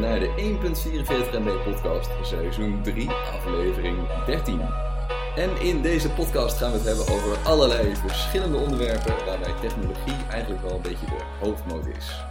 [0.00, 0.58] naar de
[1.32, 4.60] 1.44 MB podcast, seizoen 3, aflevering 13.
[5.36, 10.62] En in deze podcast gaan we het hebben over allerlei verschillende onderwerpen waarbij technologie eigenlijk
[10.62, 12.24] wel een beetje de hoofdmoot is.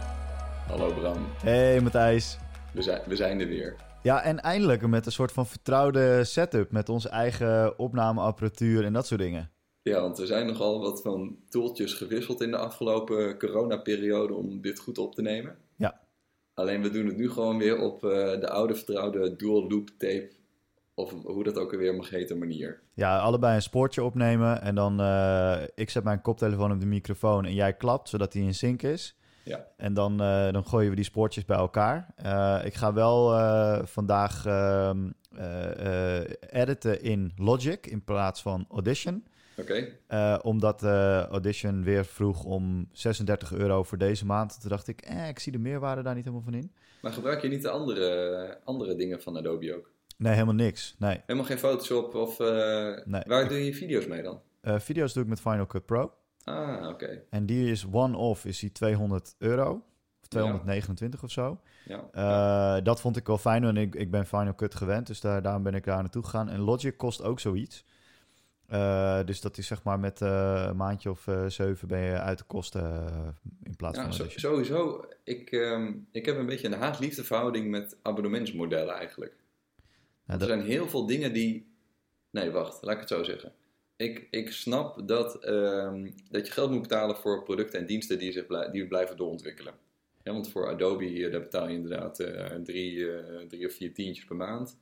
[0.66, 2.38] Hallo Bram, Hey Matthijs.
[2.72, 3.76] we zijn, we zijn er weer.
[4.02, 9.06] Ja, en eindelijk met een soort van vertrouwde setup met onze eigen opnameapparatuur en dat
[9.06, 9.50] soort dingen.
[9.82, 14.78] Ja, want er zijn nogal wat van toeltjes gewisseld in de afgelopen coronaperiode om dit
[14.78, 15.56] goed op te nemen.
[16.56, 18.10] Alleen we doen het nu gewoon weer op eh,
[18.40, 20.30] de oude vertrouwde dual loop tape,
[20.94, 22.80] of hoe dat ook alweer mag heten, manier.
[22.94, 27.44] Ja, allebei een spoortje opnemen en dan uh, ik zet mijn koptelefoon op de microfoon
[27.44, 29.16] en jij klapt zodat hij in sync is.
[29.44, 29.66] Ja.
[29.76, 32.14] En dan, uh, dan gooien we die spoortjes bij elkaar.
[32.64, 33.30] Ik ga wel
[33.86, 35.10] vandaag ehm,
[36.50, 39.24] editen in Logic in plaats van Audition.
[39.58, 39.90] Oké.
[40.08, 40.36] Okay.
[40.36, 44.60] omdat Audition weer vroeg om 36 euro voor deze maand.
[44.60, 46.72] Toen dacht ik, eh, ik zie de meerwaarde daar niet helemaal van in.
[47.02, 49.90] Maar gebruik je niet de andere, andere dingen van Adobe ook?
[50.16, 50.94] Nee, helemaal niks.
[50.98, 51.20] Nee.
[51.26, 52.38] Helemaal geen Photoshop of...
[52.38, 53.22] nee.
[53.26, 54.40] Waar doe je video's mee dan?
[54.62, 56.12] video's doe ik met Final Cut Pro.
[56.46, 56.88] Ah, oké.
[56.88, 57.22] Okay.
[57.30, 59.82] En die is one-off, is die 200 euro.
[60.20, 61.26] Of 229 ja.
[61.26, 61.60] of zo.
[61.84, 62.76] Ja.
[62.78, 65.06] Uh, dat vond ik wel fijn, en ik, ik ben Final Cut gewend.
[65.06, 66.48] Dus daar, daarom ben ik daar naartoe gegaan.
[66.48, 67.84] En Logic kost ook zoiets.
[68.72, 72.38] Uh, dus dat is zeg maar met uh, een maandje of zeven ben je uit
[72.38, 73.04] de kosten
[73.62, 74.12] in plaats ja, van...
[74.12, 79.36] Zo, sowieso, ik, um, ik heb een beetje een haat-liefde verhouding met abonnementsmodellen eigenlijk.
[80.26, 80.40] Ja, dat...
[80.40, 81.74] Er zijn heel veel dingen die...
[82.30, 83.52] Nee, wacht, laat ik het zo zeggen
[83.96, 88.32] ik, ik snap dat, um, dat je geld moet betalen voor producten en diensten die,
[88.32, 89.74] zich blij, die blijven doorontwikkelen.
[90.22, 94.24] Ja, want voor Adobe daar betaal je inderdaad uh, drie, uh, drie of vier tientjes
[94.24, 94.78] per maand.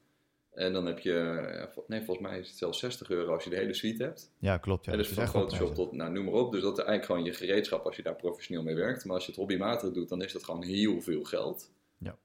[0.55, 3.56] En dan heb je, nee, volgens mij is het zelfs 60 euro als je de
[3.56, 4.33] hele suite hebt.
[4.38, 4.84] Ja, klopt.
[4.84, 4.92] Ja.
[4.92, 6.52] En dus van Photoshop tot, nou, noem maar op.
[6.52, 9.05] Dus dat is eigenlijk gewoon je gereedschap als je daar professioneel mee werkt.
[9.05, 11.70] Maar als je het hobbymatig doet, dan is dat gewoon heel veel geld.
[11.98, 12.19] Ja.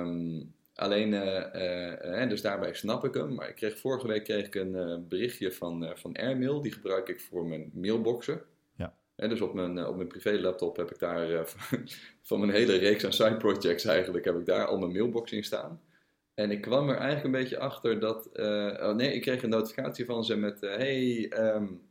[0.00, 3.34] Um, Alleen, uh, uh, dus daarbij snap ik hem.
[3.34, 6.60] Maar ik kreeg, vorige week kreeg ik een uh, berichtje van, van Airmail.
[6.60, 8.42] Die gebruik ik voor mijn mailboxen.
[8.76, 8.94] Ja.
[9.16, 11.54] dus op mijn, op mijn privé laptop heb ik daar
[12.28, 14.24] van mijn hele reeks aan side projects eigenlijk...
[14.24, 15.80] heb ik daar al mijn mailbox in staan.
[16.34, 18.28] En ik kwam er eigenlijk een beetje achter dat...
[18.80, 20.60] oh nee, ik kreeg een notificatie van ze met...
[20.60, 21.82] hey, um,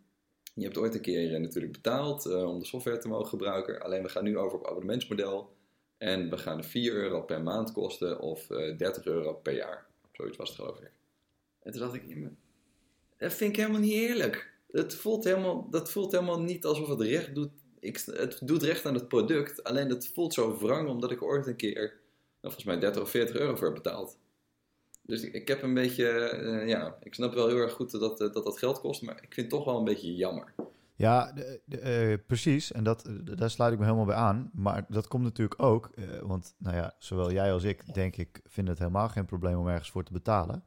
[0.54, 3.82] je hebt ooit een keer natuurlijk betaald om de software te mogen gebruiken.
[3.82, 5.54] Alleen we gaan nu over op abonnementsmodel...
[6.04, 9.86] En we gaan 4 euro per maand kosten of uh, 30 euro per jaar.
[10.12, 10.92] Zoiets was het geloof ik.
[11.62, 12.30] En toen dacht ik,
[13.18, 14.54] dat vind ik helemaal niet eerlijk.
[14.72, 17.50] Het voelt helemaal, dat voelt helemaal niet alsof het recht doet.
[17.80, 19.64] Ik, het doet recht aan het product.
[19.64, 21.94] Alleen het voelt zo wrang omdat ik ooit een keer, nou,
[22.42, 24.18] volgens mij 30 of 40 euro voor heb betaald.
[25.06, 28.34] Dus ik, heb een beetje, uh, ja, ik snap wel heel erg goed dat, dat
[28.34, 29.02] dat geld kost.
[29.02, 30.54] Maar ik vind het toch wel een beetje jammer.
[30.96, 32.72] Ja, de, de, uh, precies.
[32.72, 34.50] En dat, daar sluit ik me helemaal bij aan.
[34.54, 38.42] Maar dat komt natuurlijk ook, uh, want nou ja, zowel jij als ik, denk ik,
[38.44, 40.64] vinden het helemaal geen probleem om ergens voor te betalen.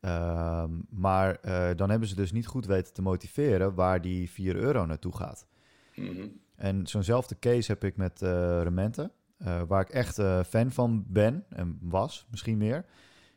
[0.00, 1.40] Uh, maar
[1.76, 5.46] dan hebben ze dus niet goed weten te motiveren waar die 4 euro naartoe gaat.
[5.94, 6.40] Mm -hmm.
[6.56, 8.20] En zo'nzelfde case heb ik met
[8.62, 9.12] Rementen,
[9.66, 10.14] waar ik echt
[10.46, 12.84] fan van ben en was, misschien meer.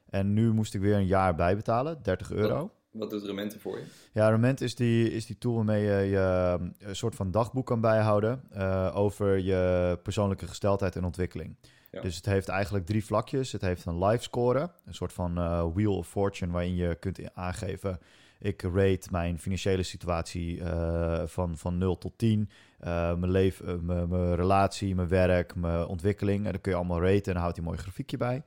[0.09, 2.61] En nu moest ik weer een jaar bijbetalen, 30 euro.
[2.61, 2.69] Oh.
[2.91, 3.85] Wat doet Rementen voor je?
[4.13, 7.81] Ja, Rement is die, is die tool waarmee je, je een soort van dagboek kan
[7.81, 11.55] bijhouden uh, over je persoonlijke gesteldheid en ontwikkeling.
[11.91, 12.01] Ja.
[12.01, 13.51] Dus het heeft eigenlijk drie vlakjes.
[13.51, 17.19] Het heeft een life score, een soort van uh, wheel of fortune waarin je kunt
[17.33, 17.99] aangeven...
[18.39, 22.49] ik rate mijn financiële situatie uh, van, van 0 tot 10.
[22.79, 26.45] mijn leven, mijn relatie, mijn werk, mijn ontwikkeling.
[26.45, 28.43] En dan kun je allemaal raten en dan houdt hij een mooi grafiekje bij.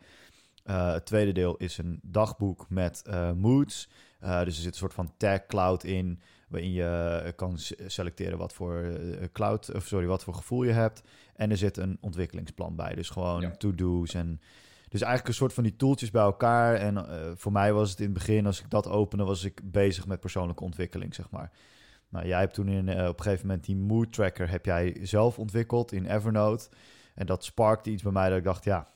[0.63, 3.03] Het tweede deel is een dagboek met
[3.37, 3.89] moods...
[4.25, 8.53] Uh, dus er zit een soort van tag cloud in, waarin je kan selecteren wat
[8.53, 11.03] voor uh, cloud, of sorry, wat voor gevoel je hebt.
[11.35, 13.51] En er zit een ontwikkelingsplan bij, dus gewoon Ja.
[13.51, 14.41] to-do's en
[14.89, 16.75] dus eigenlijk een soort van die tooltjes bij elkaar.
[16.75, 17.03] En uh,
[17.35, 20.21] voor mij was het in het begin, als ik dat opende, was ik bezig met
[20.21, 21.51] persoonlijke ontwikkeling, zeg maar.
[22.09, 24.99] Nou, jij hebt toen in, uh, op een gegeven moment die mood tracker heb jij
[25.03, 26.69] zelf ontwikkeld in Evernote.
[27.15, 28.89] En dat sparkte iets bij mij dat ik dacht, ja,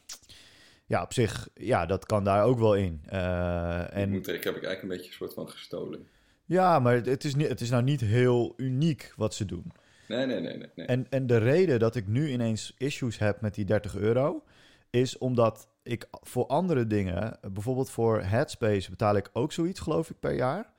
[0.86, 3.02] ja, op zich, ja, dat kan daar ook wel in.
[3.12, 4.10] Uh, en...
[4.10, 6.06] Moet, ik heb ik eigenlijk een beetje een soort van gestolen.
[6.44, 9.72] Ja, maar het is, niet, het is nou niet heel uniek wat ze doen.
[10.08, 10.56] Nee, nee, nee.
[10.56, 10.86] nee, nee.
[10.86, 14.44] En, en de reden dat ik nu ineens issues heb met die 30 euro...
[14.90, 17.38] is omdat ik voor andere dingen...
[17.52, 20.70] bijvoorbeeld voor Headspace betaal ik ook zoiets, geloof ik, per jaar.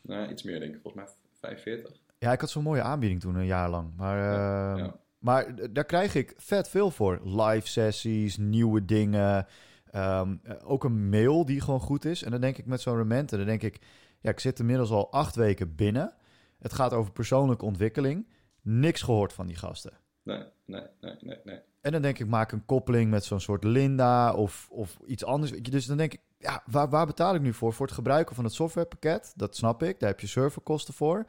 [0.00, 0.80] Nou, iets meer denk ik.
[0.82, 1.96] Volgens mij 45.
[2.18, 3.90] Ja, ik had zo'n mooie aanbieding toen, een jaar lang.
[3.96, 4.18] Maar...
[4.18, 4.96] Ja, ja.
[5.28, 7.20] Maar daar krijg ik vet veel voor.
[7.24, 9.46] Live sessies, nieuwe dingen.
[9.94, 12.22] Um, ook een mail die gewoon goed is.
[12.22, 13.78] En dan denk ik met zo'n Rementen, dan denk ik...
[14.20, 16.14] Ja, ik zit inmiddels al acht weken binnen.
[16.58, 18.28] Het gaat over persoonlijke ontwikkeling.
[18.62, 19.92] Niks gehoord van die gasten.
[20.22, 21.60] Nee, nee, nee, nee, nee.
[21.80, 25.50] En dan denk ik, maak een koppeling met zo'n soort Linda of, of iets anders.
[25.50, 27.72] Dus dan denk ik, ja, waar, waar betaal ik nu voor?
[27.72, 30.00] Voor het gebruiken van het softwarepakket, dat snap ik.
[30.00, 31.26] Daar heb je serverkosten voor.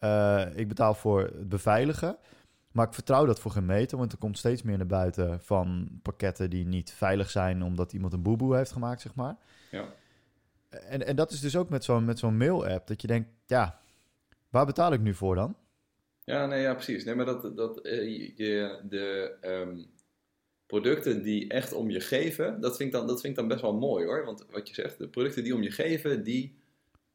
[0.00, 2.18] Uh, ik betaal voor het beveiligen.
[2.76, 5.88] Maar ik vertrouw dat voor geen meter, want er komt steeds meer naar buiten van
[6.02, 9.36] pakketten die niet veilig zijn omdat iemand een boeboe heeft gemaakt, zeg maar.
[9.70, 9.94] Ja.
[10.68, 13.80] En, en dat is dus ook met zo'n met zo'n mail-app, dat je denkt, ja,
[14.48, 15.56] waar betaal ik nu voor dan?
[16.24, 17.04] Ja, nee, ja, precies.
[17.04, 19.86] Nee, maar dat, dat je, de um,
[20.66, 23.60] producten die echt om je geven, dat vind, ik dan, dat vind ik dan best
[23.60, 24.24] wel mooi hoor.
[24.24, 26.56] Want wat je zegt, de producten die om je geven, die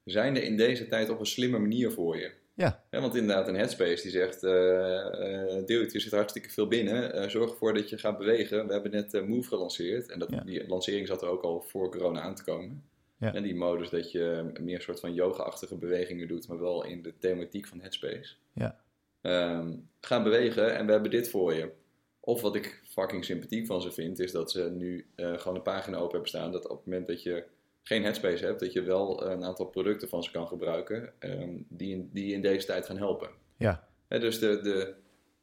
[0.03, 2.39] zijn er in deze tijd op een slimme manier voor je.
[2.53, 2.83] Ja.
[2.92, 7.15] ja want inderdaad, een headspace die zegt, uh, uh, dude, je zit hartstikke veel binnen,
[7.15, 8.68] uh, zorg ervoor dat je gaat bewegen.
[8.68, 10.44] We hebben net Move gelanceerd en dat, ja.
[10.44, 12.83] die lancering zat er ook al voor corona aan te komen.
[13.18, 13.33] Ja.
[13.33, 17.13] En die modus dat je meer soort van yoga-achtige bewegingen doet, maar wel in de
[17.18, 18.36] thematiek van headspace.
[18.53, 18.80] Ja.
[19.21, 21.71] Um, gaan bewegen en we hebben dit voor je.
[22.19, 25.98] Of wat ik fucking sympathiek van ze vind, is dat ze nu gewoon een pagina
[25.98, 26.51] open hebben staan.
[26.51, 27.44] Dat op het moment dat je
[27.81, 31.13] geen headspace hebt, dat je wel een aantal producten van ze kan gebruiken.
[31.19, 33.29] Um, die, in, die in deze tijd gaan helpen.
[33.57, 33.87] Ja.
[34.07, 34.93] He, dus de, de,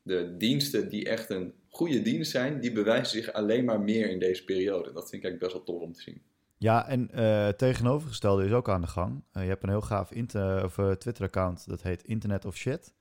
[0.03, 4.19] de diensten die echt een goede dienst zijn, die bewijzen zich alleen maar meer in
[4.19, 4.93] deze periode.
[4.93, 6.23] Dat vind ik eigenlijk best wel tof om te zien.
[6.57, 9.23] Ja, en uh, tegenovergestelde is ook aan de gang.
[9.33, 10.11] Uh, je hebt een heel gaaf
[10.65, 12.95] of, uh, Twitter-account, dat heet Internet of Shit.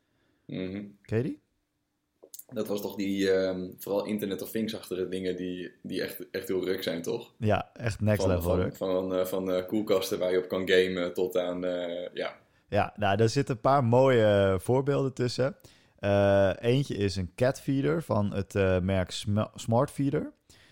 [0.46, 0.98] Mm -hmm.
[1.02, 1.42] Ken je die?
[2.54, 6.66] Dat was toch die, um, vooral Internet of Things-achtige dingen die, die echt, echt heel
[6.66, 7.34] ruk zijn, toch?
[7.38, 8.76] Ja, echt next van, level van, ruk.
[8.76, 12.36] Van, van, van uh, koelkasten waar je op kan gamen tot aan, uh, ja.
[12.70, 15.56] Ja, nou, daar zitten een paar mooie voorbeelden tussen.
[16.00, 20.32] Uh, eentje is een catfeeder van het merk Sm Smartfeeder.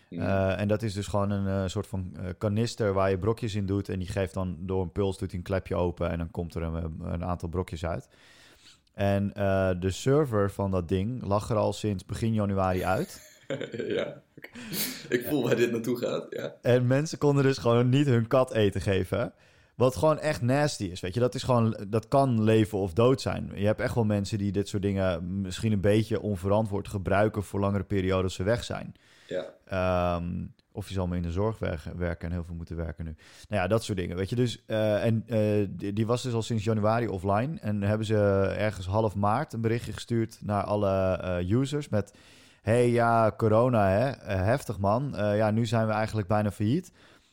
[0.10, 0.22] Mm.
[0.22, 3.56] Uh, en dat is dus gewoon een uh, soort van uh, kanister waar je brokjes
[3.56, 3.90] in doet.
[3.90, 6.56] En die geeft dan door een puls doet hij een klepje open en dan komt
[6.56, 8.10] er een, een aantal brokjes uit.
[8.96, 9.32] En
[9.80, 13.22] de server van dat ding lag er al sinds begin januari uit.
[13.98, 14.22] ja,
[15.10, 16.26] ik voel waar dit naartoe gaat.
[16.30, 16.56] Ja.
[16.62, 19.34] En mensen konden dus gewoon niet hun kat eten geven.
[19.76, 21.20] Wat gewoon echt nasty is, weet je.
[21.20, 23.52] Dat, is gewoon, dat kan leven of dood zijn.
[23.56, 27.60] Je hebt echt wel mensen die dit soort dingen misschien een beetje onverantwoord gebruiken voor
[27.60, 28.96] langere periodes ze weg zijn.
[29.28, 30.16] Ja.
[30.18, 31.60] Um, of je zal maar in de zorg
[31.96, 33.16] werken en heel veel moeten werken nu.
[33.50, 34.36] Nou ja, dat soort dingen, weet je.
[34.36, 37.60] Dus, uh, en uh, die, was dus al sinds januari offline.
[37.60, 38.18] En hebben ze
[38.58, 42.14] ergens half maart een berichtje gestuurd naar alle uh, users met...
[42.62, 44.34] hey, ja, corona, hè?
[44.34, 45.14] heftig, man.
[45.16, 46.92] ja, nu zijn we eigenlijk bijna failliet.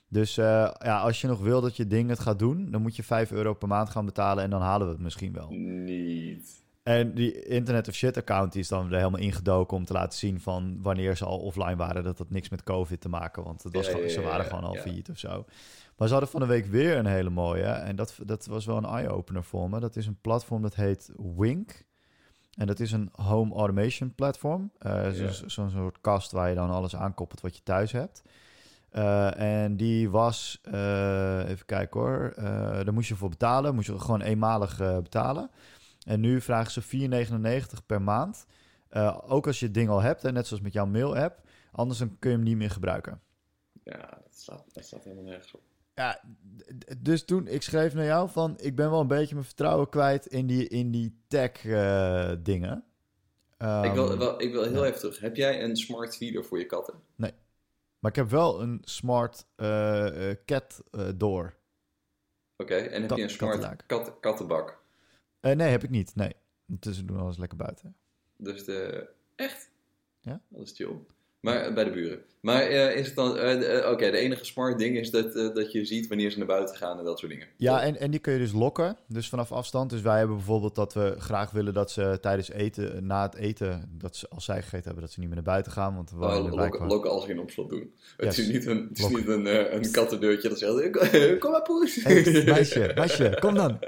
[0.08, 2.70] Dus ja, als je nog wil dat je ding het gaat doen...
[2.70, 4.44] dan moet je 5 euro per maand gaan betalen...
[4.44, 5.50] en dan halen we het misschien wel.
[5.50, 6.61] Niet...
[6.82, 10.18] En die Internet of Shit account die is dan er helemaal ingedoken om te laten
[10.18, 13.62] zien van wanneer ze al offline waren, dat dat niks met COVID te maken, want
[13.62, 15.44] het was Ja, gewoon, ja, ze waren ja, gewoon al failliet of zo.
[15.96, 18.76] Maar ze hadden van de week weer een hele mooie en dat, dat was wel
[18.76, 19.80] een eye-opener voor me.
[19.80, 21.84] Dat is een platform dat heet Wink.
[22.56, 24.70] En dat is een home automation platform.
[24.82, 25.30] Zo- Ja.
[25.46, 28.22] Zo'n soort kast waar je dan alles aankoppelt wat je thuis hebt.
[28.90, 32.32] Eh, en die was, eh, even kijken hoor,
[32.84, 33.74] daar moest je voor betalen.
[33.74, 35.50] Moest je gewoon eenmalig betalen.
[36.04, 38.46] En nu vragen ze 4,99 per maand.
[38.88, 41.40] Eh, ook als je het ding al hebt, hè, net zoals met jouw mail-app.
[41.72, 43.20] Anders dan kun je hem niet meer gebruiken.
[43.84, 45.60] Ja, dat staat, dat staat helemaal nergens op.
[45.94, 46.20] Ja,
[46.98, 48.54] dus toen ik schreef naar jou van...
[48.60, 52.84] ik ben wel een beetje mijn vertrouwen kwijt in die, in die tech eh, dingen.
[53.58, 54.88] ik, wil, Ehm, wel, ik wil heel ja.
[54.88, 55.20] even terug.
[55.20, 56.94] Heb jij een smart feeder voor je katten?
[57.98, 60.82] Maar ik heb wel een smart eh, cat
[61.16, 61.54] door.
[62.56, 64.81] Oké, en heb Kat- je een smart kat, kattenbak?
[65.42, 66.12] Eh, nee, heb ik niet.
[66.14, 66.32] Nee.
[66.66, 67.94] We doen alles lekker buiten.
[68.36, 69.06] Dus de...
[69.36, 69.70] Echt?
[70.20, 70.40] Ja.
[70.48, 70.94] Dat is chill.
[71.40, 72.18] Maar eh, bij de buren.
[72.40, 73.30] Maar eh, is het dan...
[73.90, 76.98] Oké, de enige smart ding is dat, dat je ziet wanneer ze naar buiten gaan
[76.98, 77.46] en dat soort dingen.
[77.56, 78.96] Ja, en, en die kun je dus lokken.
[79.08, 79.90] Dus vanaf afstand.
[79.90, 83.90] Dus wij hebben bijvoorbeeld dat we graag willen dat ze tijdens eten, na het eten,
[83.98, 85.94] dat ze als zij gegeten hebben, dat ze niet meer naar buiten gaan.
[85.94, 87.92] Want we Oh, lokken, waar- lokken als geen opslot doen.
[88.16, 89.18] Het is niet een, het is Lokken.
[89.20, 91.38] niet een, een kattendeurtje dat zegt...
[91.38, 92.02] Kom maar, poes!
[92.04, 93.78] Hey, meisje, meisje, kom dan.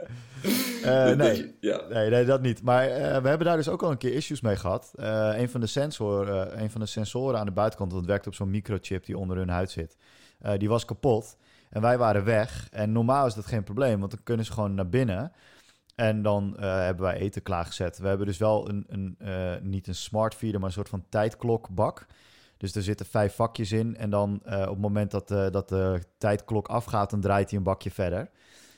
[0.84, 1.54] Eh, nee.
[1.60, 1.82] Ja.
[1.88, 2.62] Nee, nee, dat niet.
[2.62, 4.92] Maar eh, we hebben daar dus ook al een keer issues mee gehad.
[4.96, 8.34] Eh, een, van de sensor, een van de sensoren aan de buitenkant, dat werkt op
[8.34, 9.96] zo'n microchip die onder hun huid zit,
[10.58, 11.36] die was kapot.
[11.70, 12.68] En wij waren weg.
[12.70, 15.32] En normaal is dat geen probleem, want dan kunnen ze gewoon naar binnen.
[15.94, 17.98] En dan hebben wij eten klaargezet.
[17.98, 19.16] We hebben dus wel een, een
[19.62, 22.06] niet een smart feeder, maar een soort van tijdklokbak.
[22.56, 23.96] Dus er zitten vijf vakjes in.
[23.96, 27.90] En dan op het moment dat, dat de tijdklok afgaat, dan draait hij een bakje
[27.90, 28.30] verder.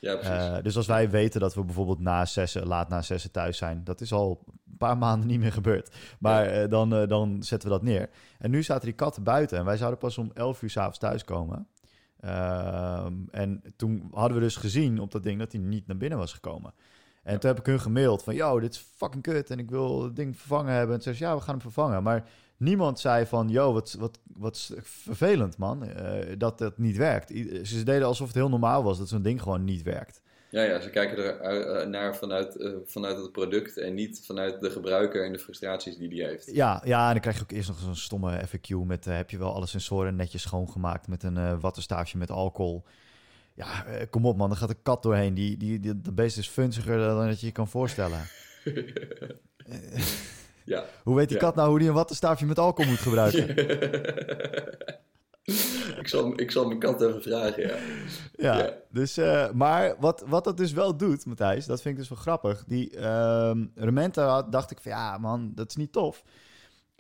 [0.06, 0.56] Ja, precies.
[0.56, 3.84] Eh, dus als wij weten dat we bijvoorbeeld na zessen, laat na zessen thuis zijn,
[3.84, 5.96] dat is al een paar maanden niet meer gebeurd.
[6.18, 8.10] Maar eh, dan, eh, dan zetten we dat neer.
[8.38, 11.68] En nu zaten die katten buiten en wij zouden pas om 11 uur s'avonds thuiskomen.
[12.20, 16.18] Ehm en toen hadden we dus gezien op dat ding dat hij niet naar binnen
[16.18, 16.75] was gekomen.
[17.22, 20.02] En toen heb ik hun gemaild van, yo, dit is fucking kut en ik wil
[20.02, 20.94] het ding vervangen hebben.
[20.94, 22.02] En toen zei ze, ja, we gaan hem vervangen.
[22.02, 25.92] Maar niemand zei van, yo, wat, wat, wat vervelend, man, uh,
[26.38, 27.28] dat dat niet werkt.
[27.62, 30.20] Ze deden alsof het heel normaal was dat zo'n ding gewoon niet werkt.
[30.50, 34.60] Ja, ja, ze kijken er eh, naar vanuit, uh, vanuit het product en niet vanuit
[34.60, 36.54] de gebruiker en de frustraties die die heeft.
[36.54, 39.38] Ja, ja en dan krijg je ook eerst nog zo'n stomme FAQ met heb je
[39.38, 42.84] wel alle sensoren netjes schoongemaakt met een wattenstaafje met alcohol.
[43.54, 45.34] Ja, kom op man, er gaat een kat doorheen.
[45.34, 48.20] Die, die, die, dat beest is funziger dan dat je je kan voorstellen.
[50.66, 50.85] ja.
[51.02, 53.49] Hoe weet die kat nou hoe die een wattenstaafje met alcohol moet gebruiken?
[56.00, 57.76] ik, zal, ik zal mijn kat even vragen, ja.
[58.32, 62.08] Ja, dus, uh, maar wat, wat dat dus wel doet, Matthijs, dat vind ik dus
[62.08, 62.64] wel grappig.
[62.64, 66.25] Die uh, Rementa dacht ik van, ja man, dat is niet tof.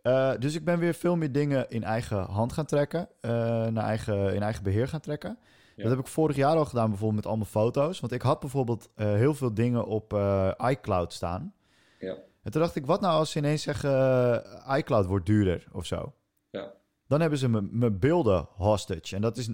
[0.02, 3.30] Uh, dus ik ben weer veel meer dingen in eigen hand gaan trekken, uh,
[3.66, 5.38] naar eigen, in eigen beheer gaan trekken.
[5.76, 5.82] Ja.
[5.82, 8.00] Dat heb ik vorig jaar al gedaan, bijvoorbeeld met allemaal foto's.
[8.00, 10.12] Want ik had bijvoorbeeld heel veel dingen op
[10.58, 11.54] iCloud staan.
[11.98, 12.16] Ja.
[12.46, 16.14] En toen dacht ik, wat nou als ze ineens zeggen, iCloud wordt duurder of zo?
[16.50, 16.72] Ja.
[17.06, 19.14] Dan hebben ze mijn beelden hostage.
[19.14, 19.48] En dat is,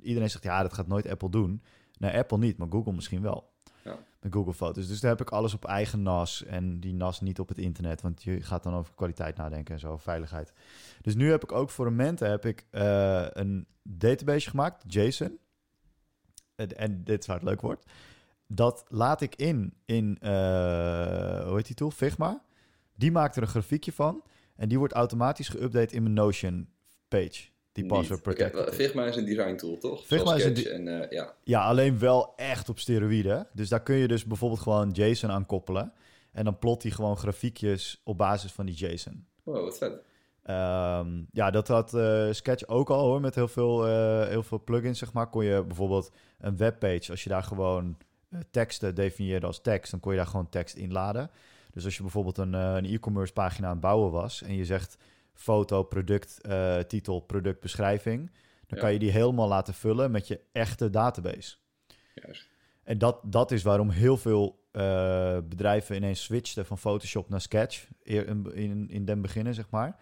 [0.00, 1.62] iedereen zegt, ja, dat gaat nooit Apple doen.
[1.98, 3.52] Nee, Apple niet, maar Google misschien wel.
[3.84, 3.98] Ja.
[4.20, 4.88] Met Google Foto's.
[4.88, 6.44] Dus daar heb ik alles op eigen NAS.
[6.44, 8.00] En die NAS niet op het internet.
[8.02, 10.52] Want je gaat dan over kwaliteit nadenken en zo, veiligheid.
[11.00, 15.38] Dus nu heb ik ook voor een Mente heb ik, uh, een database gemaakt, JSON.
[16.54, 17.84] En, en, dit is waar het leuk wordt.
[18.50, 20.30] Dat laat ik in, in uh,
[21.46, 21.90] hoe heet die tool?
[21.90, 22.42] Figma.
[22.94, 24.22] Die maakt er een grafiekje van.
[24.56, 26.68] En die wordt automatisch geüpdate in mijn Notion
[27.08, 27.48] page.
[27.72, 28.60] Die password protected.
[28.60, 30.06] Okay, Figma is een design tool, toch?
[30.06, 31.34] Figma is een en, uh, ja.
[31.44, 33.46] ja, alleen wel echt op steroïden.
[33.52, 35.92] Dus daar kun je dus bijvoorbeeld gewoon JSON aan koppelen.
[36.32, 39.26] En dan plot hij gewoon grafiekjes op basis van die JSON.
[39.42, 39.92] Wow, wat vet.
[39.92, 44.64] Um, ja, dat had uh, Sketch ook al hoor, met heel veel, uh, heel veel
[44.64, 45.30] plugins, zeg maar.
[45.30, 47.96] Kon je bijvoorbeeld een webpage, als je daar gewoon
[48.50, 51.30] teksten definieerde als tekst, dan kon je daar gewoon tekst inladen.
[51.70, 54.96] Dus als je bijvoorbeeld een, een e-commerce pagina aan het bouwen was en je zegt
[55.32, 58.30] foto, product, uh, titel, productbeschrijving.
[58.66, 61.56] Dan kan je die helemaal laten vullen met je echte database.
[62.14, 62.48] Juist.
[62.82, 67.86] En dat, dat is waarom heel veel uh, bedrijven ineens switchten van Photoshop naar Sketch
[68.02, 69.96] in, in, in den beginnen, zeg maar.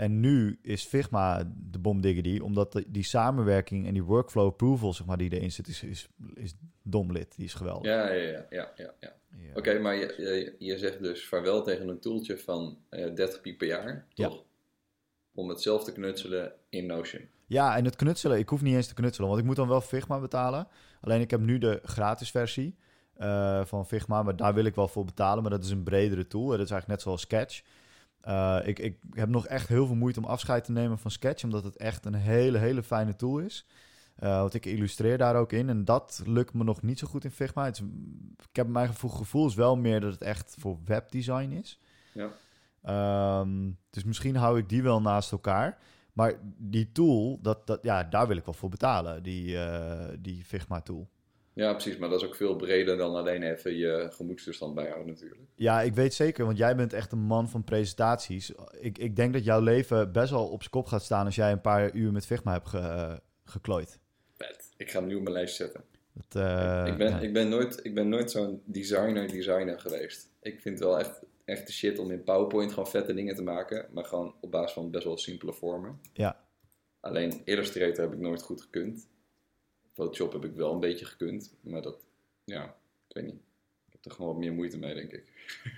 [0.00, 5.16] En nu is Figma de bomdiggity, omdat die samenwerking en die workflow approval, zeg maar,
[5.16, 7.36] die erin zit, is, is, is domlit.
[7.36, 7.84] Die is geweldig.
[7.84, 8.46] Ja, ja, ja.
[8.50, 9.12] ja, ja, ja.
[9.50, 13.40] Oké, okay, maar je, je, je, zegt dus vaarwel tegen een toeltje van uh, 30
[13.40, 14.34] piek per jaar, toch?
[14.34, 14.40] Ja
[15.34, 17.28] om het zelf te knutselen in Notion.
[17.46, 19.80] Ja, en het knutselen, ik hoef niet eens te knutselen, want ik moet dan wel
[19.80, 20.68] Figma betalen.
[21.00, 22.76] Alleen ik heb nu de gratis versie
[23.18, 25.42] uh, van Figma, maar daar wil ik wel voor betalen.
[25.42, 26.46] Maar dat is een bredere tool.
[26.46, 27.62] Dat is eigenlijk net zoals Sketch.
[28.28, 31.44] Uh, ik, ik heb nog echt heel veel moeite om afscheid te nemen van Sketch,
[31.44, 33.66] omdat het echt een hele, hele fijne tool is.
[34.18, 37.24] Uh, want ik illustreer daar ook in en dat lukt me nog niet zo goed
[37.24, 37.64] in Figma.
[37.64, 37.84] Het is,
[38.50, 41.80] ik heb mijn gevoel, gevoel is wel meer dat het echt voor webdesign is.
[42.12, 43.40] Ja.
[43.40, 45.78] Um, dus misschien hou ik die wel naast elkaar.
[46.12, 50.44] Maar die tool, dat, dat, ja, daar wil ik wel voor betalen, die, uh, die
[50.44, 51.08] Figma-tool.
[51.52, 51.96] Ja, precies.
[51.96, 55.40] Maar dat is ook veel breder dan alleen even je gemoedstoestand bijhouden natuurlijk.
[55.54, 58.52] Ja, ik weet zeker, want jij bent echt een man van presentaties.
[58.80, 61.52] Ik, ik denk dat jouw leven best wel op zijn kop gaat staan als jij
[61.52, 63.98] een paar uur met Figma hebt ge, geklooid.
[64.36, 64.70] Vet.
[64.76, 65.84] Ik ga hem nu op mijn lijst zetten.
[66.12, 67.18] Dat, uh, ik, ben, ja.
[67.18, 70.30] ik ben nooit, ik ben nooit zo'n designer-designer geweest.
[70.40, 73.86] Ik vind het wel echt echte shit om in PowerPoint gewoon vette dingen te maken.
[73.92, 76.00] Maar gewoon op basis van best wel simpele vormen.
[76.12, 76.40] Ja.
[77.00, 79.08] Alleen Illustrator heb ik nooit goed gekund.
[80.00, 81.54] Photoshop heb ik wel een beetje gekund.
[81.60, 81.96] Maar dat,
[82.44, 82.64] ja,
[83.08, 83.40] ik weet niet.
[83.86, 85.24] Ik heb er gewoon wat meer moeite mee, denk ik.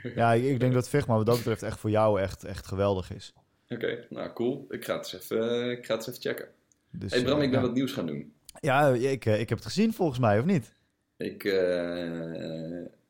[0.14, 3.32] Ja, ik denk dat Figma wat dat betreft echt voor jou echt, echt geweldig is.
[3.68, 4.66] Oké, okay, nou cool.
[4.68, 6.48] Ik ga het eens even, ik ga het eens even checken.
[6.90, 7.66] Dus, hey Bram, ik ben ja.
[7.66, 8.34] wat nieuws gaan doen.
[8.60, 10.72] Ja, ik, ik heb het gezien volgens mij, of niet?
[11.16, 11.54] Ik, uh,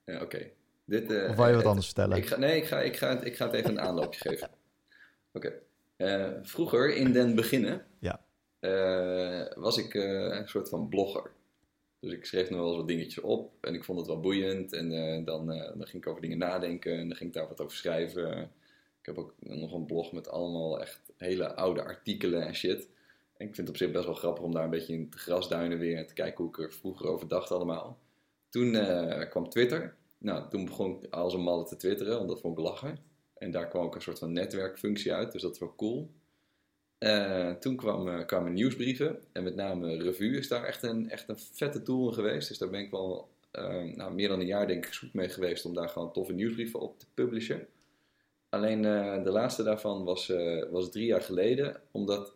[0.06, 0.22] oké.
[0.22, 0.52] Okay.
[0.84, 2.16] Dit, uh, of wil je wat anders vertellen?
[2.16, 4.48] Ik ga, nee, ik ga, ik, ga het, ik ga het even een aanloopje geven.
[5.32, 5.60] Oké.
[5.96, 6.40] Okay.
[6.42, 8.20] Vroeger, in den beginnen, ja.
[8.62, 11.30] Uh, was ik een soort van blogger.
[12.00, 14.72] Dus ik schreef nog wel eens wat dingetjes op en ik vond het wel boeiend.
[14.72, 14.90] En
[15.24, 18.42] dan, dan ging ik over dingen nadenken en dan ging ik daar wat over schrijven.
[19.00, 22.88] Ik heb ook nog een blog met allemaal echt hele oude artikelen en shit.
[23.36, 25.18] En ik vind het op zich best wel grappig om daar een beetje in te
[25.18, 27.98] grasduinen weer en te kijken hoe ik er vroeger over dacht allemaal.
[28.48, 28.72] Toen
[29.28, 29.96] kwam Twitter.
[30.18, 32.98] Nou, toen begon ik als een malle te twitteren, want dat vond ik lachen.
[33.34, 36.10] En daar kwam ook een soort van netwerkfunctie uit, dus dat is wel cool.
[37.02, 41.28] Uh, toen kwam, uh, kwamen nieuwsbrieven en met name Revue is daar echt een, echt
[41.28, 42.48] een vette tool in geweest.
[42.48, 45.28] Dus daar ben ik wel uh, nou, meer dan een jaar denk ik zoek mee
[45.28, 47.66] geweest om daar gewoon toffe nieuwsbrieven op te publishen.
[48.48, 48.82] Alleen
[49.22, 50.32] de laatste daarvan was,
[50.70, 52.34] was drie jaar geleden, omdat,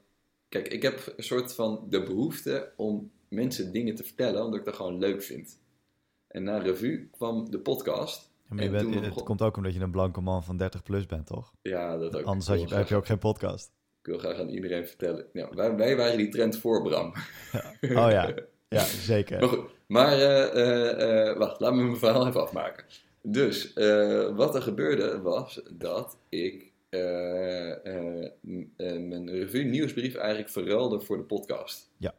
[0.48, 4.64] kijk, ik heb een soort van de behoefte om mensen dingen te vertellen, omdat ik
[4.64, 5.58] dat gewoon leuk vind.
[6.28, 8.30] En na revue kwam de podcast.
[8.48, 10.56] maar je En bent, toen het begon- komt ook omdat je een blanke man van
[10.56, 11.52] 30 plus bent, toch?
[11.62, 12.24] Ja, dat ook.
[12.24, 13.72] Anders had je, heb je ook geen podcast.
[14.06, 15.26] Ik wil graag aan iedereen vertellen.
[15.32, 17.14] Ja, wij, wij waren die trend voor, Bram.
[17.80, 18.34] Oh ja,
[18.68, 19.40] ja zeker.
[19.40, 22.84] Maar goed, maar eh, eh, eh, wacht, laat me mijn verhaal even afmaken.
[23.22, 23.72] Dus,
[24.34, 26.72] wat er gebeurde was dat ik
[28.76, 31.90] mijn revue nieuwsbrief eigenlijk verruilde voor de podcast.
[31.96, 32.14] Ja.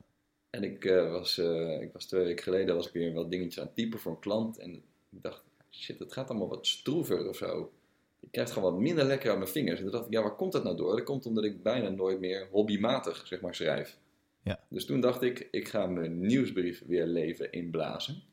[0.49, 1.37] En ik, was,
[1.81, 4.19] ik was twee weken geleden was ik weer wat dingetjes aan het typen voor een
[4.19, 4.57] klant.
[4.57, 4.73] En
[5.09, 7.71] ik dacht, shit, het gaat allemaal wat stroever of zo.
[8.19, 9.77] Ik krijg het gewoon wat minder lekker aan mijn vingers.
[9.77, 10.95] En toen dacht ik, ja, waar komt dat nou door?
[10.95, 13.97] Dat komt omdat ik bijna nooit meer hobbymatig, zeg maar, schrijf.
[14.43, 14.59] Ja.
[14.69, 18.23] Dus toen dacht ik, ik ga mijn nieuwsbrief weer leven inblazen.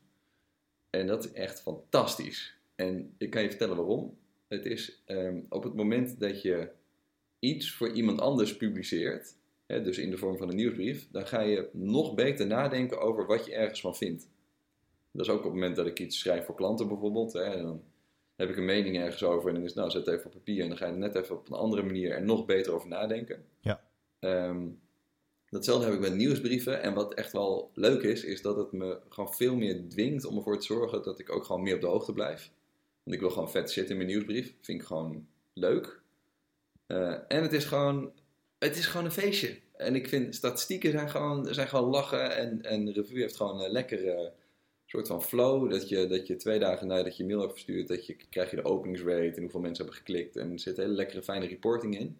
[0.89, 2.57] En dat is echt fantastisch.
[2.75, 4.17] En ik kan je vertellen waarom.
[4.47, 6.69] Het is ehm, op het moment dat je
[7.39, 11.41] iets voor iemand anders publiceert, hè, dus in de vorm van een nieuwsbrief, dan ga
[11.41, 14.29] je nog beter nadenken over wat je ergens van vindt.
[15.11, 17.33] Dat is ook op het moment dat ik iets schrijf voor klanten bijvoorbeeld.
[17.33, 17.83] Hè, en dan
[18.35, 20.61] heb ik een mening ergens over en dan is nou, zet het even op papier
[20.61, 23.45] en dan ga je net even op een andere manier er nog beter over nadenken.
[23.59, 23.81] Ja.
[24.19, 24.67] Ehm,
[25.49, 26.81] datzelfde heb ik met nieuwsbrieven.
[26.81, 30.37] En wat echt wel leuk is, is dat het me gewoon veel meer dwingt om
[30.37, 32.51] ervoor te zorgen dat ik ook gewoon meer op de hoogte blijf.
[33.03, 34.53] Want ik wil gewoon vet zitten in mijn nieuwsbrief.
[34.61, 36.01] Vind ik gewoon leuk.
[36.87, 38.11] Eh, en het is gewoon,
[38.59, 39.59] het is gewoon een feestje.
[39.77, 42.35] En ik vind statistieken zijn gewoon, zijn gewoon lachen.
[42.35, 44.33] En, en de revue heeft gewoon een lekkere
[44.95, 45.69] soort van flow.
[45.71, 48.55] Dat je, dat je twee dagen nadat je mail hebt verstuurd, dat je, krijg je
[48.55, 50.35] de openingsrate en hoeveel mensen hebben geklikt.
[50.35, 52.17] En er zit hele lekkere fijne reporting in.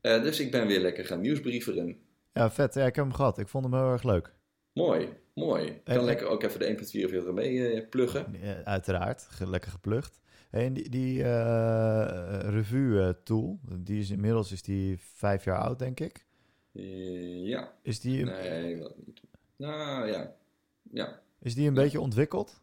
[0.00, 1.98] Eh, dus ik ben weer lekker gaan nieuwsbrieveren.
[2.32, 2.74] Ja, vet.
[2.74, 3.38] Ja, ik heb hem gehad.
[3.38, 4.32] Ik vond hem heel erg leuk.
[4.72, 5.64] Mooi, mooi.
[5.66, 8.34] Ik kan En- lekker ook even de 1.44 MB eh pluggen.
[8.42, 10.20] Eh, uiteraard, lekker geplukt.
[10.50, 16.00] Hey, En die, die eh, revue-tool, die is inmiddels is die vijf jaar oud, denk
[16.00, 16.24] ik.
[16.72, 19.20] Eh, ja, Is die, nee, wat niet.
[19.56, 20.34] Nou ja,
[20.90, 21.22] ja.
[21.44, 21.82] Is die een Ja.
[21.82, 22.62] beetje ontwikkeld?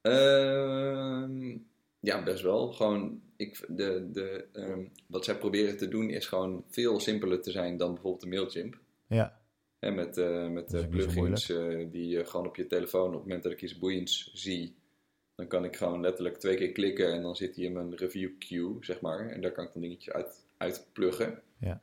[0.00, 1.58] Ehm,
[2.00, 2.72] ja, best wel.
[2.72, 7.50] Gewoon, ik, de, de, ehm, wat zij proberen te doen is gewoon veel simpeler te
[7.50, 8.78] zijn dan bijvoorbeeld de Mailchimp.
[9.06, 9.40] Ja,
[9.78, 13.12] Hè, met eh, met is eh, plugins eh, die je gewoon op je telefoon, op
[13.12, 14.74] het moment dat ik iets boeiends zie,
[15.34, 18.30] dan kan ik gewoon letterlijk twee keer klikken en dan zit hij in mijn review
[18.38, 19.28] queue, zeg maar.
[19.28, 21.42] En daar kan ik dan dingetjes uit, uit pluggen.
[21.58, 21.82] Ja.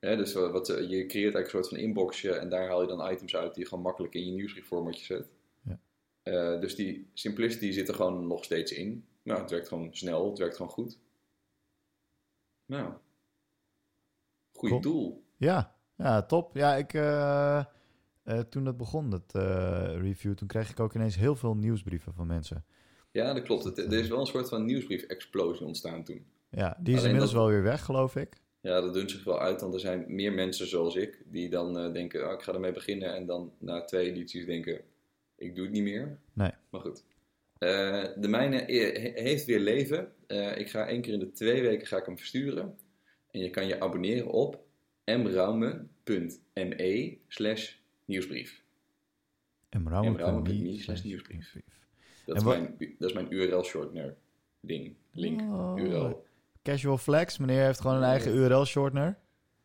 [0.00, 3.10] Dus wat, wat, je creëert eigenlijk een soort van inboxje en daar haal je dan
[3.12, 5.28] items uit die je gewoon makkelijk in je nieuwsbriefformatje zet.
[6.22, 9.06] Eh, dus die simplicity zit er gewoon nog steeds in.
[9.22, 10.98] Nou, het werkt gewoon snel, het werkt gewoon goed.
[12.66, 12.92] Nou,
[14.52, 14.80] Cool.
[14.80, 15.22] tool.
[15.36, 16.56] ja, ja top.
[16.56, 17.58] Ja, ik, eh,
[18.22, 19.32] eh, toen dat begon, dat
[20.00, 22.64] review, toen kreeg ik ook ineens heel veel nieuwsbrieven van mensen.
[23.10, 23.64] Ja, dat klopt.
[23.64, 26.26] Het, er is wel een soort van nieuwsbrief-explosie ontstaan toen.
[26.50, 28.40] Ja, die is Alleen inmiddels dat- wel weer weg, geloof ik.
[28.60, 31.92] Ja, dat doet zich wel uit, want er zijn meer mensen zoals ik die dan
[31.92, 34.80] denken, oh, ik ga ermee beginnen en dan na twee edities denken,
[35.42, 36.18] ik doe het niet meer.
[36.32, 36.50] Nee.
[36.70, 37.04] Maar goed.
[37.58, 40.12] Eh, de mijne he- heeft weer leven.
[40.26, 42.78] Eh, ik ga één keer in de twee weken ga ik hem versturen.
[43.30, 44.64] En je kan je abonneren op
[45.04, 47.72] mraume.me slash
[48.04, 48.62] nieuwsbrief.
[49.78, 51.56] mraume.me slash nieuwsbrief.
[52.26, 54.16] Dat is, mijn, dat is mijn URL-shortener
[54.60, 55.74] ding, link, Oh.
[55.78, 56.24] URL.
[56.62, 59.18] Casual Flex, meneer heeft gewoon een eigen URL-shortener.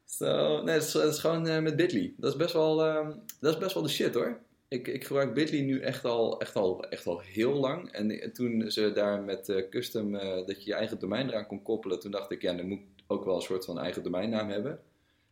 [0.05, 2.13] Zo, nee, het is, gewoon eh, met Bitly.
[2.17, 4.39] Dat is best wel, ehm, dat is best wel de shit hoor.
[4.69, 7.91] Ik, ik gebruik Bitly nu echt al, echt al, echt al heel lang.
[7.91, 11.61] En toen ze daar met eh, custom, eh, dat je je eigen domein eraan kon
[11.61, 14.49] koppelen, toen dacht ik, ja, dan moet ik ook wel een soort van eigen domeinnaam
[14.49, 14.79] hebben.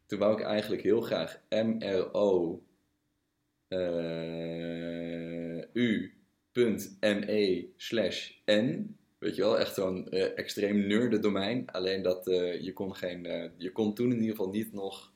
[0.05, 2.61] Toen wou ik eigenlijk heel graag MRO
[3.67, 8.97] eh, u.me slash n.
[9.17, 11.69] Weet je wel, echt zo'n extreem nerde domein.
[11.71, 12.25] Alleen dat
[12.61, 15.13] je kon geen, je kon toen in ieder geval niet nog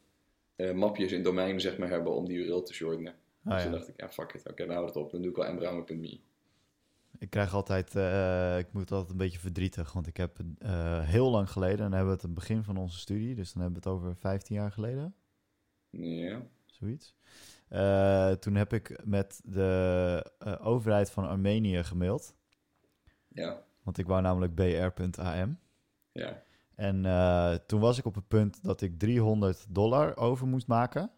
[0.74, 3.16] mapjes in domeinen zeg maar hebben om die URL te shortenen.
[3.44, 5.12] Ah, dus toen dacht ik, ja fuck it, oké, dan hou het op.
[5.12, 6.20] Dan doe ik wel mbraume.me.
[7.20, 11.30] Ik krijg altijd, eh, ik moet altijd een beetje verdrietig, want ik heb eh, heel
[11.30, 13.62] lang geleden, en dan hebben we het aan het begin van onze studie, dus dan
[13.62, 15.16] hebben we het over 15 jaar geleden,
[15.90, 17.16] Ja, zoiets.
[17.68, 22.36] Eh, toen heb ik met de overheid van Armenië gemaild,
[23.28, 25.60] ja, want ik wou namelijk br.am.
[26.12, 26.44] ja.
[26.76, 27.02] En
[27.66, 31.12] toen was ik op het punt dat ik 300 dollar over moest maken.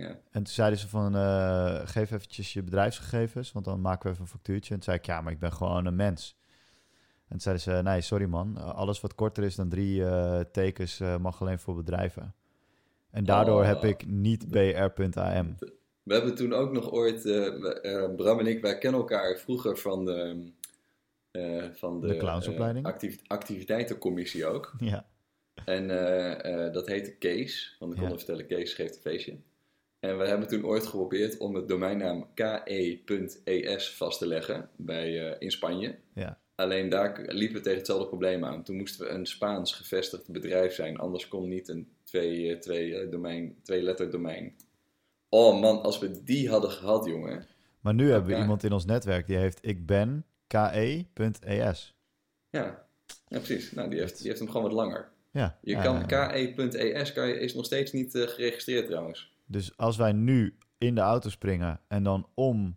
[0.00, 0.08] Ja.
[0.08, 4.22] En toen zeiden ze van, eh, geef eventjes je bedrijfsgegevens, want dan maken we even
[4.22, 4.68] een factuurtje.
[4.74, 6.38] En toen zei ik, ja, maar ik ben gewoon een mens.
[7.20, 11.00] En toen zeiden ze, nee, sorry man, alles wat korter is dan drie eh, tekens
[11.00, 12.34] eh, mag alleen voor bedrijven.
[13.10, 13.66] En daardoor Oh.
[13.66, 15.56] heb ik niet br.am.
[16.02, 17.22] We hebben toen ook nog ooit,
[18.16, 20.50] Bram en ik, wij kennen elkaar vroeger van de,
[21.74, 22.86] van de, De clownsopleiding.
[22.86, 24.72] activi- activiteitencommissie ook.
[24.78, 25.06] Ja,
[25.64, 25.88] En
[26.72, 28.16] dat heette Kees, want ik kon Ja.
[28.16, 29.36] vertellen, Kees geeft een feestje.
[30.00, 35.36] En we hebben toen ooit geprobeerd om het domeinnaam ke.es vast te leggen bij, eh,
[35.38, 35.98] in Spanje.
[36.14, 36.38] ja.
[36.54, 38.62] Alleen daar liepen we tegen hetzelfde probleem aan.
[38.62, 42.96] Toen moesten we een Spaans gevestigd bedrijf zijn, anders kon niet een twee, eh, twee,
[42.98, 44.54] eh, domein, twee letter domein.
[45.28, 47.46] Oh man, als we die hadden gehad, jongen.
[47.80, 48.40] Maar nu hebben we Ja.
[48.40, 51.94] iemand in ons netwerk die heeft ik ben ke.es.
[52.50, 52.86] Ja,
[53.28, 53.72] ja precies.
[53.72, 55.08] Nou, die heeft, die heeft hem gewoon wat langer.
[55.30, 55.58] Ja.
[55.62, 59.32] Je kan ke.es kan je, is nog steeds niet geregistreerd trouwens.
[59.50, 62.74] Dus als wij nu in de auto springen en dan om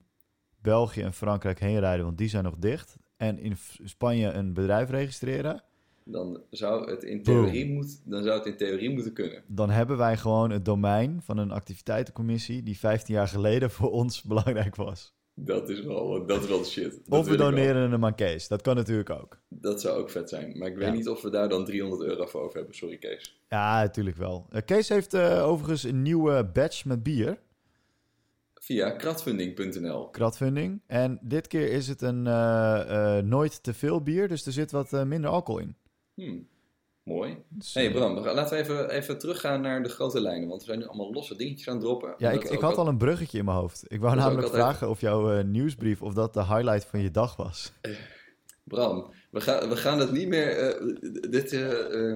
[0.61, 4.89] België en Frankrijk heen rijden, want die zijn nog dicht, en in Spanje een bedrijf
[4.89, 5.63] registreren,
[6.05, 7.23] Dan zou het in Boom.
[7.43, 9.43] theorie, moet, dan zou het in theorie moeten kunnen.
[9.47, 14.23] dan hebben wij gewoon het domein van een activiteitencommissie die 15 jaar geleden voor ons
[14.23, 15.13] belangrijk was.
[15.35, 16.91] Dat is wel, dat is wel shit.
[17.05, 18.47] Dat of we doneren hem aan Kees.
[18.47, 19.39] Dat kan natuurlijk ook.
[19.49, 20.57] Dat zou ook vet zijn.
[20.57, 20.93] Maar ik weet Ja.
[20.93, 22.75] niet of we daar dan 300 euro voor over hebben.
[22.75, 23.41] Sorry, Kees.
[23.49, 24.45] Ja, natuurlijk wel.
[24.49, 27.39] Eh, Kees heeft eh, overigens een nieuwe badge met bier,
[28.53, 30.09] Via kratfunding.nl.
[30.09, 30.81] crowdfunding.
[30.87, 34.71] En dit keer is het een eh, eh, nooit te veel bier, dus er zit
[34.71, 35.75] wat eh, minder alcohol in.
[36.13, 36.47] Hmm.
[37.03, 37.43] Mooi.
[37.49, 40.47] Dus, hey eh, Bram, laten we even, even teruggaan naar de grote lijnen.
[40.47, 42.13] Want we zijn nu allemaal losse dingetjes aan het droppen.
[42.17, 43.83] Ja, ik, ik had al een bruggetje in mijn hoofd.
[43.87, 47.35] Ik wou namelijk vragen of jouw eh, nieuwsbrief, of dat de highlight van je dag
[47.35, 47.71] was.
[48.63, 50.57] Bram, we gaan, we gaan het niet meer.
[50.57, 50.81] eh,
[51.29, 52.13] dit, eh,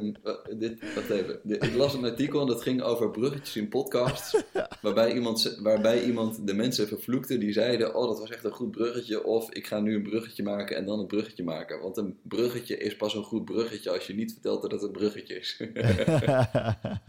[0.57, 1.39] dit, wacht even.
[1.43, 4.43] Dit- ik las een artikel en dat ging over bruggetjes in podcasts.
[4.81, 8.71] waarbij, iemand, waarbij iemand de mensen vervloekte die zeiden: Oh, dat was echt een goed
[8.71, 9.23] bruggetje.
[9.23, 11.79] Of ik ga nu een bruggetje maken en dan een bruggetje maken.
[11.81, 14.91] Want een bruggetje is pas een goed bruggetje als je niet vertelt dat het een
[14.91, 15.57] bruggetje is.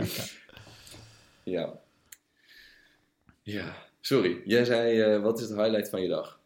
[1.45, 1.79] ja.
[3.43, 3.87] Ja.
[4.01, 6.38] Sorry, jij zei: Wat is de highlight van je dag?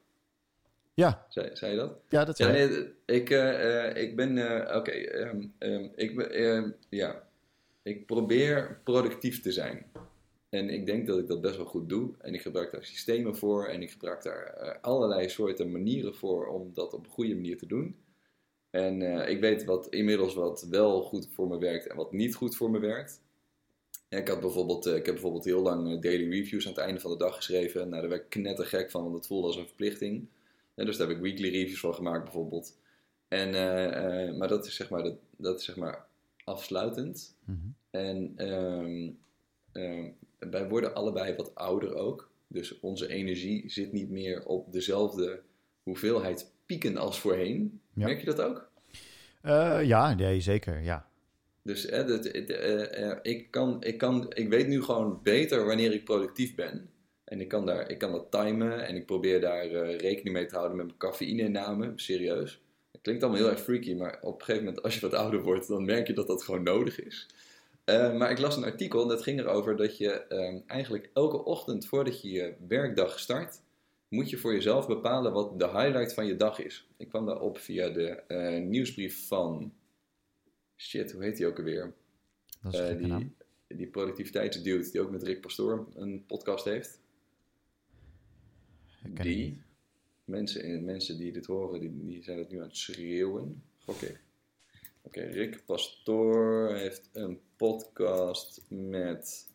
[0.95, 1.99] Ja, Zei, zei je dat?
[2.09, 6.17] ja, dat Ja, zei nee, ik, eh, eh, ik ben, eh, oké, ehm, ehm, ik
[6.17, 7.29] ben, ehm, ja,
[7.83, 9.87] ik probeer productief te zijn.
[10.49, 12.15] En ik denk dat ik dat best wel goed doe.
[12.19, 16.71] En ik gebruik daar systemen voor en ik gebruik daar allerlei soorten manieren voor om
[16.75, 17.97] dat op een goede manier te doen.
[18.71, 22.57] En ik weet wat, inmiddels wat wel goed voor me werkt en wat niet goed
[22.57, 23.21] voor me werkt.
[24.09, 27.11] Ja, ik, had bijvoorbeeld, ik heb bijvoorbeeld heel lang daily reviews aan het einde van
[27.11, 27.89] de dag geschreven.
[27.89, 30.29] Nou, daar werd ik knettergek van, want het voelde als een verplichting.
[30.75, 32.79] Ja, dus daar heb ik weekly reviews van gemaakt bijvoorbeeld.
[33.29, 36.07] En, eh, eh, maar dat is zeg maar, dat, dat is zeg maar
[36.45, 37.37] afsluitend.
[37.45, 37.59] Mhm.
[37.91, 39.11] En ehm,
[39.73, 42.31] ehm, wij worden allebei wat ouder ook.
[42.47, 45.43] Dus onze energie zit niet meer op dezelfde
[45.83, 47.81] hoeveelheid pieken als voorheen.
[47.95, 48.07] Ja.
[48.07, 48.71] Merk je dat ook?
[49.43, 51.11] Eh, ja, nee, zeker, ja.
[51.63, 55.93] Dus eh, dat, eh, eh, ik, kan, ik, kan, ik weet nu gewoon beter wanneer
[55.93, 56.91] ik productief ben.
[57.33, 60.47] En ik kan, daar, ik kan dat timen en ik probeer daar eh, rekening mee
[60.47, 61.93] te houden met mijn cafeïne-inname.
[61.97, 62.61] Serieus.
[62.91, 65.43] Het klinkt allemaal heel erg freaky, maar op een gegeven moment als je wat ouder
[65.43, 67.27] wordt, dan merk je dat dat gewoon nodig is.
[67.85, 71.45] Eh, maar ik las een artikel en dat ging erover dat je eh, eigenlijk elke
[71.45, 73.61] ochtend voordat je je werkdag start,
[74.09, 76.89] moet je voor jezelf bepalen wat de highlight van je dag is.
[76.97, 79.73] Ik kwam daarop via de eh, nieuwsbrief van,
[80.77, 81.93] shit, hoe heet die ook alweer?
[82.63, 83.35] Dat is die,
[83.67, 87.01] die productiviteitsdude die ook met Rick Pastoor een podcast heeft.
[89.03, 89.63] Ken die niet.
[90.25, 93.63] mensen, mensen die dit horen, die, die zijn het nu aan het schreeuwen.
[93.87, 94.21] Oké.
[95.03, 99.51] Oké, Rick Pastoor heeft een podcast met.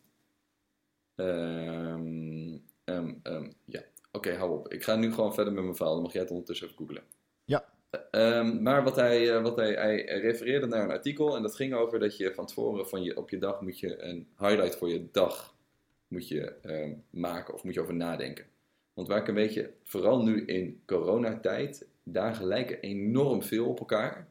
[1.14, 3.82] ehm, ehm, ehm, ja,
[4.12, 4.72] oké, hou op.
[4.72, 5.94] Ik ga nu gewoon verder met mijn verhaal.
[5.94, 7.02] Dan mag jij het ondertussen even googlen.
[7.44, 7.76] Ja.
[8.60, 11.98] Maar wat hij, eh, wat hij, hij refereerde naar een artikel en dat ging over
[11.98, 15.08] dat je van tevoren van je, op je dag moet je een highlight voor je
[15.12, 15.56] dag
[16.08, 16.52] moet je,
[17.10, 18.46] maken of moet je over nadenken.
[18.98, 24.28] Want waar ik een beetje, vooral nu in coronatijd, dagen lijken enorm veel op elkaar.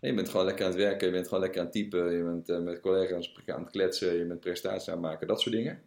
[0.00, 2.22] Je bent gewoon lekker aan het werken, je bent gewoon lekker aan het typen, je
[2.22, 5.54] bent eh, met collega's aan het kletsen, je bent presentaties aan het maken, dat soort
[5.54, 5.82] dingen.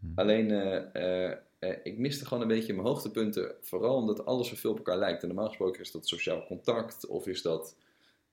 [0.00, 0.12] Mhm.
[0.14, 4.76] Alleen, eh, eh, ik miste gewoon een beetje mijn hoogtepunten, vooral omdat alles zoveel op
[4.76, 5.22] elkaar lijkt.
[5.22, 7.76] En normaal gesproken is dat sociaal contact, of is dat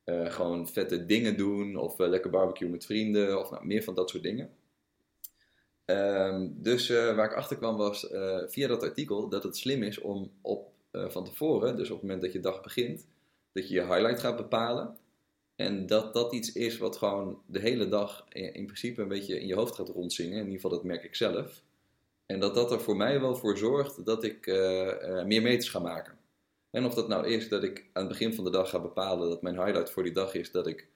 [0.06, 4.24] gewoon vette dingen doen, of lekker barbecue met vrienden, of nou, meer van dat soort
[4.24, 4.50] dingen.
[5.92, 9.84] Ehm, dus eh, waar ik achter kwam was eh, via dat artikel dat het slim
[9.84, 13.08] is om op, eh, van tevoren, dus op het moment dat je dag begint,
[13.52, 14.98] dat je je highlight gaat bepalen.
[15.56, 19.40] En dat dat iets is wat gewoon de hele dag in, in principe een beetje
[19.40, 20.38] in je hoofd gaat rondzingen.
[20.38, 21.64] In ieder geval, dat merk ik zelf.
[22.26, 24.46] En dat dat er voor mij wel voor zorgt dat ik
[25.26, 26.18] meer meters ga maken.
[26.72, 29.30] En of dat nou is dat ik aan het begin van de dag ga bepalen
[29.30, 30.88] dat mijn highlight voor die dag is dat ik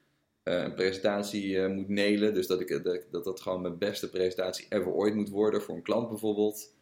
[0.53, 2.33] een presentatie eh, moet nailen.
[2.33, 5.61] Dus dat, ik, dat, ik- dat dat gewoon mijn beste presentatie ever ooit moet worden
[5.61, 6.73] voor een klant bijvoorbeeld.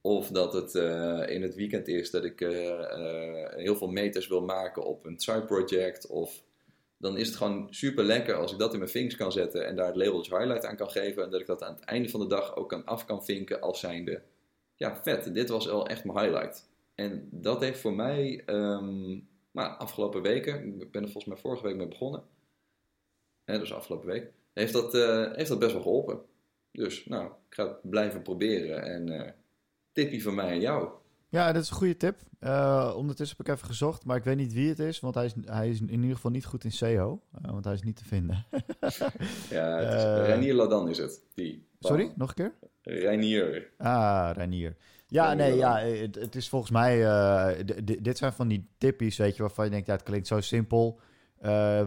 [0.00, 4.28] Of dat het eh, in het weekend is dat ik eh, eh, heel veel meters
[4.28, 6.06] wil maken op een side project.
[6.06, 6.42] Of
[6.96, 9.76] dan is het gewoon super lekker als ik dat in mijn vingers kan zetten en
[9.76, 11.24] daar het labeltje highlight aan kan geven.
[11.24, 13.60] En dat ik dat aan het einde van de dag ook kan af kan vinken
[13.60, 14.22] als zijnde.
[14.76, 16.68] Ja, vet, dit was wel echt mijn highlight.
[16.94, 19.18] En dat heeft voor mij ehm,
[19.50, 22.22] Maar afgelopen weken, ik ben er volgens mij vorige week mee begonnen.
[23.44, 24.32] Hè, dus afgelopen week.
[24.52, 26.20] Heeft dat, eh, heeft dat best wel geholpen.
[26.72, 28.82] Dus nou, ik ga het blijven proberen.
[28.82, 29.30] En uh,
[29.92, 30.88] tipje van mij en jou.
[31.28, 32.20] Ja, dat is een goede tip.
[32.40, 35.24] Uh, ondertussen heb ik even gezocht, maar ik weet niet wie het is, want hij
[35.24, 38.04] is, hij is in ieder geval niet goed in SEO, want hij is niet te
[38.04, 38.46] vinden.
[39.50, 41.22] ja, het is, Reinier Ladan is het.
[41.34, 41.66] Die.
[41.80, 42.54] Sorry, nog een keer?
[42.82, 43.70] Reinier.
[43.76, 44.76] Ah, Reinier.
[45.06, 46.96] Ja, Reinier nee, ja, het, het, is volgens mij,
[48.00, 51.00] dit zijn van die tippies, weet je, waarvan je denkt, ja, het klinkt zo simpel,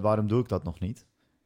[0.02, 1.06] waarom doe ik dat nog niet?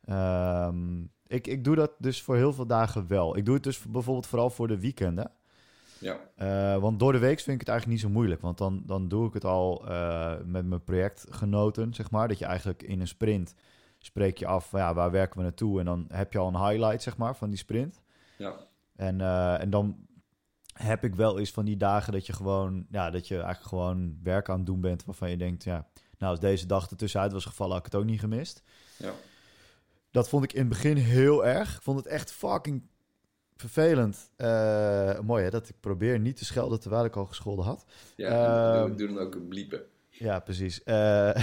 [0.10, 3.38] Um, ik, ik doe dat dus voor heel veel dagen wel.
[3.38, 5.32] Ik doe het dus bijvoorbeeld vooral voor de weekenden.
[6.00, 6.20] Ja.
[6.38, 8.42] Uh, want door de week vind ik het eigenlijk niet zo moeilijk.
[8.42, 12.28] Want dan, dan doe ik het al uh, met mijn projectgenoten, zeg maar.
[12.28, 13.56] Dat je eigenlijk in een sprint
[13.98, 15.80] spreek je af, ja, waar werken we naartoe?
[15.80, 18.02] En dan heb je al een highlight, zeg maar, van die sprint.
[18.38, 18.56] Ja.
[18.96, 20.08] En, uh, en dan
[20.74, 24.18] heb ik wel eens van die dagen dat je gewoon, ja, dat je eigenlijk gewoon
[24.24, 27.46] werk aan het doen bent waarvan je denkt, ja, nou, als deze dag ertussenuit was
[27.46, 28.64] gevallen, had ik het ook niet gemist.
[28.98, 29.12] Ja.
[30.12, 31.76] Dat vond ik in het begin heel erg.
[31.76, 32.82] Ik vond het echt fucking
[33.56, 34.32] vervelend.
[34.38, 37.86] Uh, mooi hè, dat ik probeer niet te schelden terwijl ik al gescholden had.
[38.16, 39.82] Ja, uh, doe, dan ook bliepen.
[40.10, 40.82] Ja, precies.
[40.86, 41.36] Uh,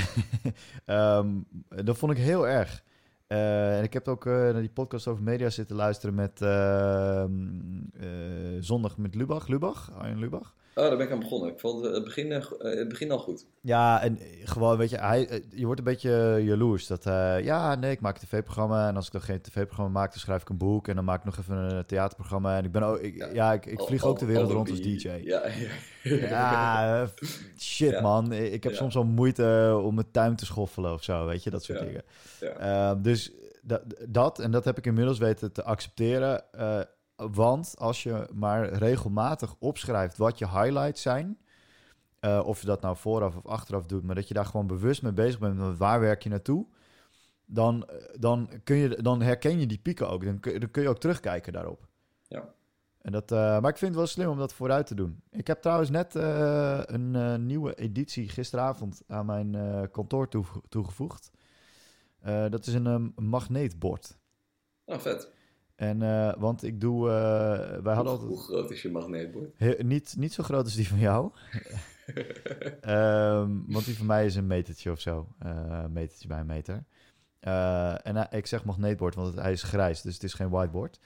[0.86, 1.46] um,
[1.84, 2.82] dat vond ik heel erg.
[3.26, 7.32] en ik heb ook naar die podcast over media zitten luisteren met ehm,
[8.60, 9.46] Zondag met Lubach.
[9.46, 10.54] Lubach, Arjen Lubach.
[10.78, 11.50] Oh, daar ben ik aan begonnen.
[11.50, 13.46] Ik vond het begin, het begin al goed.
[13.60, 16.86] Ja, en gewoon, weet je, hij, je wordt een beetje jaloers.
[16.86, 18.88] Dat, uh, ja, nee, ik maak een tv-programma.
[18.88, 20.88] En als ik dan geen tv-programma maak, dan schrijf ik een boek.
[20.88, 22.56] En dan maak ik nog even een theaterprogramma.
[22.56, 24.80] En ik ben ook, ik, ja, ja, ik, ik vlieg ook de wereld rond als
[24.80, 25.08] DJ.
[25.08, 25.42] Ja,
[26.02, 26.16] ja.
[26.28, 27.08] ja
[27.58, 28.32] shit man.
[28.32, 31.64] Ik heb soms al moeite om mijn tuin te schoffelen of zo, weet je, dat
[31.64, 32.02] soort dingen.
[32.42, 36.44] Uh, dus dat, dat, en dat heb ik inmiddels weten te accepteren.
[36.58, 36.80] Uh,
[37.16, 41.38] want als je maar regelmatig opschrijft wat je highlights zijn,
[42.20, 45.02] uh, of je dat nou vooraf of achteraf doet, maar dat je daar gewoon bewust
[45.02, 46.66] mee bezig bent, met waar werk je naartoe,
[47.44, 50.24] dan, dan, kun je, dan herken je die pieken ook.
[50.24, 51.86] Dan kun, dan kun je ook terugkijken daarop.
[52.22, 52.54] Ja.
[53.00, 55.22] En dat, uh, maar ik vind het wel slim om dat vooruit te doen.
[55.30, 61.30] Ik heb trouwens net uh, een nieuwe editie gisteravond aan mijn kantoor toege toegevoegd.
[62.48, 64.18] dat is een, een magneetbord.
[64.84, 65.34] Oh, vet.
[65.76, 67.08] En, uh, want ik doe...
[67.08, 67.12] Uh,
[67.82, 68.28] wij hadden altijd...
[68.28, 69.54] Hoe groot is je magneetbord?
[69.56, 71.30] He, niet, niet zo groot als die van jou.
[72.82, 75.28] um, want die van mij is een metertje of zo.
[75.46, 75.50] Uh,
[75.82, 76.84] een metertje bij een meter.
[78.02, 81.00] en ik zeg magneetbord, want het, hij is grijs, dus het is geen whiteboard.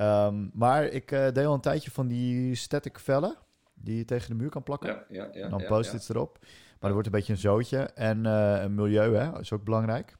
[0.00, 3.36] Um, maar ik deel al een tijdje van die static vellen,
[3.74, 4.88] die je tegen de muur kan plakken.
[4.88, 6.38] Ja, ja, ja, en dan post-its erop.
[6.78, 7.78] Maar er wordt een beetje een zootje.
[7.78, 10.16] En een milieu, hè, is ook belangrijk.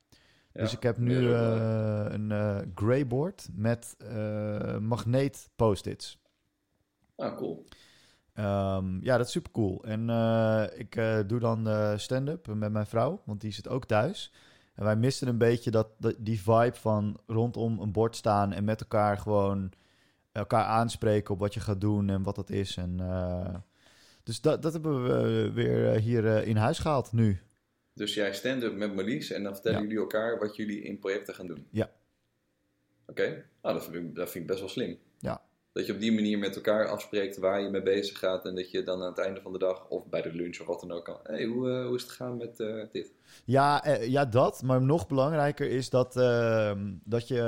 [0.56, 6.20] Dus ik heb nu uh, een uh, greyboard met uh, magneet post-its.
[7.16, 7.64] Ah, cool.
[8.34, 9.84] Um, ja, dat is super cool.
[9.84, 10.00] En
[10.76, 10.94] ik
[11.26, 14.32] doe dan stand-up met mijn vrouw, want die zit ook thuis.
[14.74, 18.64] En wij misten een beetje dat, dat, die vibe van rondom een bord staan en
[18.64, 19.72] met elkaar gewoon
[20.32, 22.76] elkaar aanspreken op wat je gaat doen en wat dat is.
[22.76, 23.00] En,
[24.22, 27.40] dus dat, dat hebben we weer hier in huis gehaald nu.
[27.96, 29.84] Dus jij stand-up met Marlies en dan vertellen ja.
[29.84, 31.66] jullie elkaar wat jullie in projecten gaan doen.
[31.70, 31.90] Ja.
[33.06, 33.44] Oké, okay.
[33.62, 34.98] nou, dat, vind ik, dat vind ik best wel slim.
[35.18, 35.42] Ja.
[35.72, 38.70] Dat je op die manier met elkaar afspreekt waar je mee bezig gaat en dat
[38.70, 40.92] je dan aan het einde van de dag of bij de lunch of wat dan
[40.92, 41.18] ook kan.
[41.22, 43.12] Hé, hey, hoe, uh, hoe is het gegaan met uh, dit?
[43.44, 44.62] Ja, uh, ja, dat.
[44.62, 47.40] Maar nog belangrijker is dat, ehm, dat je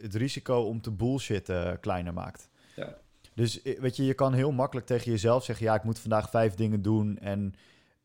[0.00, 2.48] het risico om te bullshitten kleiner maakt.
[2.76, 2.98] Ja.
[3.34, 6.54] Dus weet je, je kan heel makkelijk tegen jezelf zeggen: ja, ik moet vandaag vijf
[6.54, 7.54] dingen doen en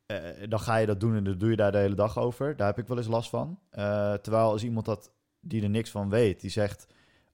[0.07, 0.17] uh,
[0.49, 2.55] dan ga je dat doen en dan doe je daar de hele dag over.
[2.55, 3.59] Daar heb ik wel eens last van.
[3.71, 6.87] Uh, terwijl als iemand dat, die er niks van weet, die zegt...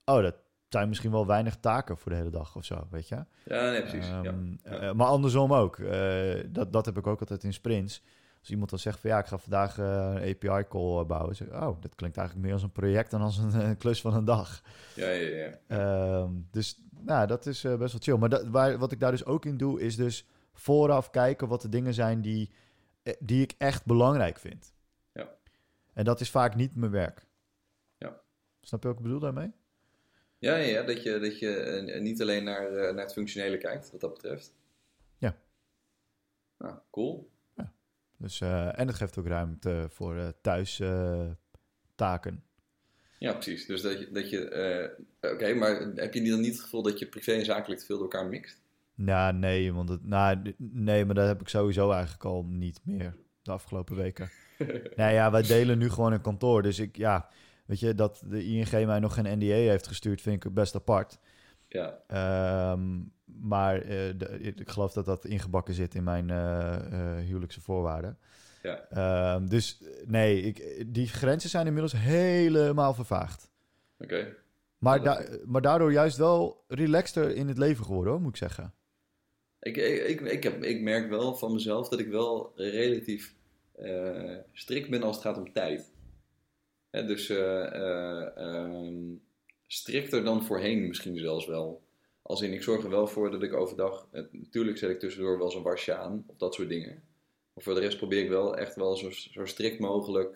[0.05, 0.35] Oh, dat
[0.69, 3.25] zijn misschien wel weinig taken voor de hele dag of zo, weet je?
[3.45, 4.09] Ja, nee, precies.
[4.09, 4.71] Um, ja.
[4.71, 4.83] Ja.
[4.83, 5.77] Uh, maar andersom ook.
[6.47, 8.03] dat, dat heb ik ook altijd in sprints.
[8.39, 11.35] Als iemand dan zegt van ja, ik ga vandaag een API-call bouwen.
[11.35, 14.13] Zeg oh, dat klinkt eigenlijk meer als een project dan als een, een klus van
[14.13, 14.61] een dag.
[14.95, 16.19] Ja, ja, ja.
[16.21, 18.17] Um, dus nou, dat is best wel chill.
[18.17, 20.25] Maar dat, waar, wat ik daar dus ook in doe, is dus
[20.59, 22.51] vooraf kijken wat de dingen zijn die,
[23.19, 24.73] die ik echt belangrijk vind.
[25.13, 25.29] Ja.
[25.93, 27.25] En dat is vaak niet mijn werk.
[27.97, 28.21] Ja.
[28.61, 29.51] Snap je wat ik bedoel daarmee?
[30.37, 33.91] Ja, ja dat je, dat je uh, niet alleen naar, uh, naar het functionele kijkt,
[33.91, 34.53] wat dat betreft.
[35.17, 35.37] Ja.
[36.57, 37.31] Nou, cool.
[37.55, 37.73] Ja.
[38.17, 40.81] Dus, uh, en het geeft ook ruimte voor thuis
[41.95, 42.43] taken.
[43.17, 43.65] Ja, precies.
[43.65, 44.41] Dus dat je, dat je
[45.17, 47.85] oké, okay, maar heb je dan niet het gevoel dat je privé en zakelijk te
[47.85, 48.61] veel door elkaar mixt?
[49.01, 53.15] Nou, nee, want het, nou, nee, maar dat heb ik sowieso eigenlijk al niet meer
[53.41, 54.29] de afgelopen weken.
[54.95, 56.61] nou ja, wij delen nu gewoon een kantoor.
[56.61, 57.29] Dus ik, ja,
[57.65, 61.19] weet je, dat de ING mij nog geen NDA heeft gestuurd, vind ik best apart.
[61.67, 61.99] Ja.
[62.71, 67.61] Um, maar uh, de, ik geloof dat dat ingebakken zit in mijn uh, uh, huwelijkse
[67.61, 68.17] voorwaarden.
[68.63, 68.85] Ja.
[68.89, 73.51] Ehm, dus nee, ik, die grenzen zijn inmiddels helemaal vervaagd.
[73.97, 74.35] Oké.
[74.77, 78.73] Maar, da- maar daardoor juist wel relaxter in het leven geworden, hoor, moet ik zeggen.
[79.59, 83.35] Ik, ik, ik, heb, ik merk wel van mezelf dat ik wel relatief
[83.75, 85.91] eh, strikt ben als het gaat om tijd.
[86.89, 89.15] Hè, dus eh, eh, ehm,
[89.67, 91.81] strikter dan voorheen misschien zelfs wel.
[92.21, 94.07] Als in, ik zorg er wel voor dat ik overdag...
[94.31, 97.03] natuurlijk zet ik tussendoor wel eens een wasje aan, of dat soort dingen.
[97.53, 100.35] Maar voor de rest probeer ik wel echt wel zo, zo strikt mogelijk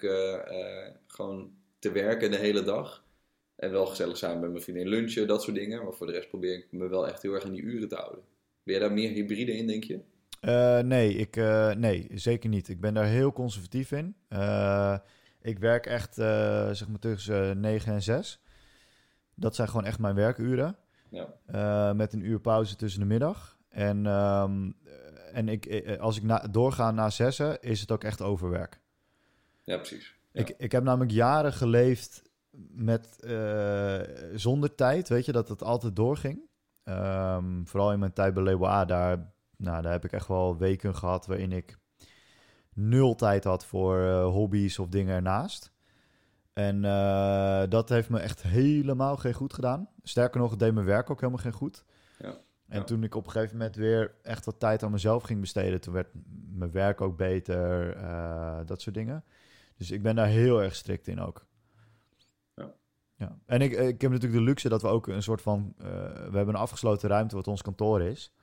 [1.07, 3.03] gewoon te werken de hele dag.
[3.55, 5.83] En wel gezellig samen met mijn vriendin lunchen, dat soort dingen.
[5.83, 7.95] Maar voor de rest probeer ik me wel echt heel erg aan die uren te
[7.95, 8.23] houden.
[8.63, 9.99] Ben jij daar meer hybride in, denk je?
[10.43, 12.67] Eh, nee, ik, eh, nee, zeker niet.
[12.67, 14.15] Ik ben daar heel conservatief in.
[14.28, 14.97] Eh,
[15.41, 18.41] ik werk echt zeg maar tussen 9 en 6.
[19.36, 20.78] Dat zijn gewoon echt mijn werkuren.
[21.10, 21.93] Ja.
[21.93, 23.58] Met een uur pauze tussen de middag.
[23.69, 24.71] En, ehm,
[25.34, 28.80] en ik, als ik na, doorga na zessen, is het ook echt overwerk.
[29.63, 30.15] Ja, precies.
[30.32, 30.41] Ja.
[30.41, 32.21] Ik, ik heb namelijk jaren geleefd
[32.71, 33.17] met,
[34.36, 36.52] zonder tijd, weet je, dat het altijd doorging.
[36.84, 40.96] Ehm, vooral in mijn tijd bij A, daar, nou, daar heb ik echt wel weken
[40.96, 41.78] gehad waarin ik
[42.74, 45.72] nul tijd had voor eh, hobby's of dingen ernaast.
[46.54, 49.89] En eh, dat heeft me echt helemaal geen goed gedaan.
[50.04, 51.84] Sterker nog, het deed mijn werk ook helemaal geen goed.
[52.19, 52.38] Ja.
[52.67, 52.84] En Ja.
[52.84, 55.93] toen ik op een gegeven moment weer echt wat tijd aan mezelf ging besteden, toen
[55.93, 56.08] werd
[56.50, 59.24] mijn werk ook beter, eh, dat soort dingen.
[59.78, 61.46] Dus ik ben daar heel erg strikt in ook.
[63.23, 63.38] Ja.
[63.45, 65.73] En ik, ik heb natuurlijk de luxe dat we ook een soort van...
[65.77, 68.33] eh, we hebben een afgesloten ruimte wat ons kantoor is.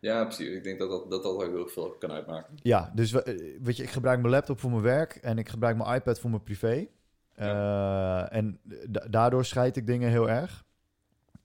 [0.00, 0.48] Ja, precies.
[0.48, 2.54] Ik denk dat dat, dat, dat ook heel veel kan uitmaken.
[2.62, 5.48] Ja, dus we, eh, weet je, ik gebruik mijn laptop voor mijn werk en ik
[5.48, 6.86] gebruik mijn iPad voor mijn privé.
[7.34, 10.64] Eh, en da- daardoor scheid ik dingen heel erg.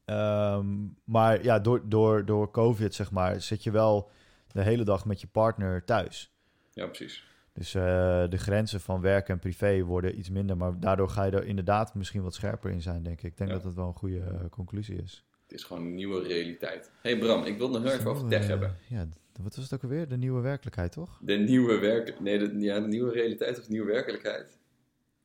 [0.06, 0.66] Ehm,
[1.04, 4.10] maar ja, door, door, door COVID, zeg maar, zit je wel
[4.52, 6.34] de hele dag met je partner thuis.
[6.74, 7.28] Ja, precies.
[7.60, 7.82] Dus eh,
[8.30, 10.58] de grenzen van werk en privé worden iets minder.
[10.58, 13.24] Maar daardoor ga je er inderdaad misschien wat scherper in zijn, denk ik.
[13.32, 13.56] Ik denk Ja.
[13.56, 15.24] dat dat wel een goede eh, conclusie is.
[15.48, 16.92] Het is gewoon een nieuwe realiteit.
[17.02, 18.76] hey Bram, ik wil nog heel even over tech Eh, hebben.
[18.88, 19.08] Ja,
[19.42, 20.08] wat was het ook alweer?
[20.08, 21.20] De nieuwe werkelijkheid, toch?
[21.22, 22.20] De nieuwe werk...
[22.20, 24.46] Nee, de, ja, de nieuwe realiteit of de nieuwe werkelijkheid.
[24.48, 24.50] Dat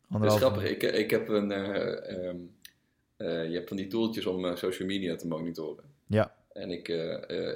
[0.09, 0.71] is Anderhalf- grappig.
[0.71, 1.53] Ik, ik heb een...
[1.53, 2.37] eh, ehm,
[3.17, 5.85] eh, je hebt van die tooltjes om social media te monitoren.
[6.07, 6.89] Ja, En ik,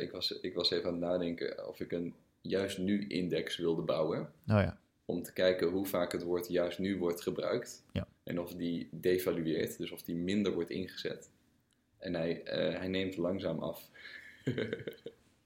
[0.00, 2.14] ik, was, ik was even aan het nadenken of ik een
[2.48, 4.32] juist nu-index wilde bouwen.
[4.44, 4.78] nou ja.
[5.04, 7.84] Om te kijken hoe vaak het woord juist nu wordt gebruikt.
[7.92, 8.08] Ja.
[8.22, 11.30] En of die devalueert, dus of die minder wordt ingezet.
[11.98, 13.82] En hij, eh, hij neemt langzaam af.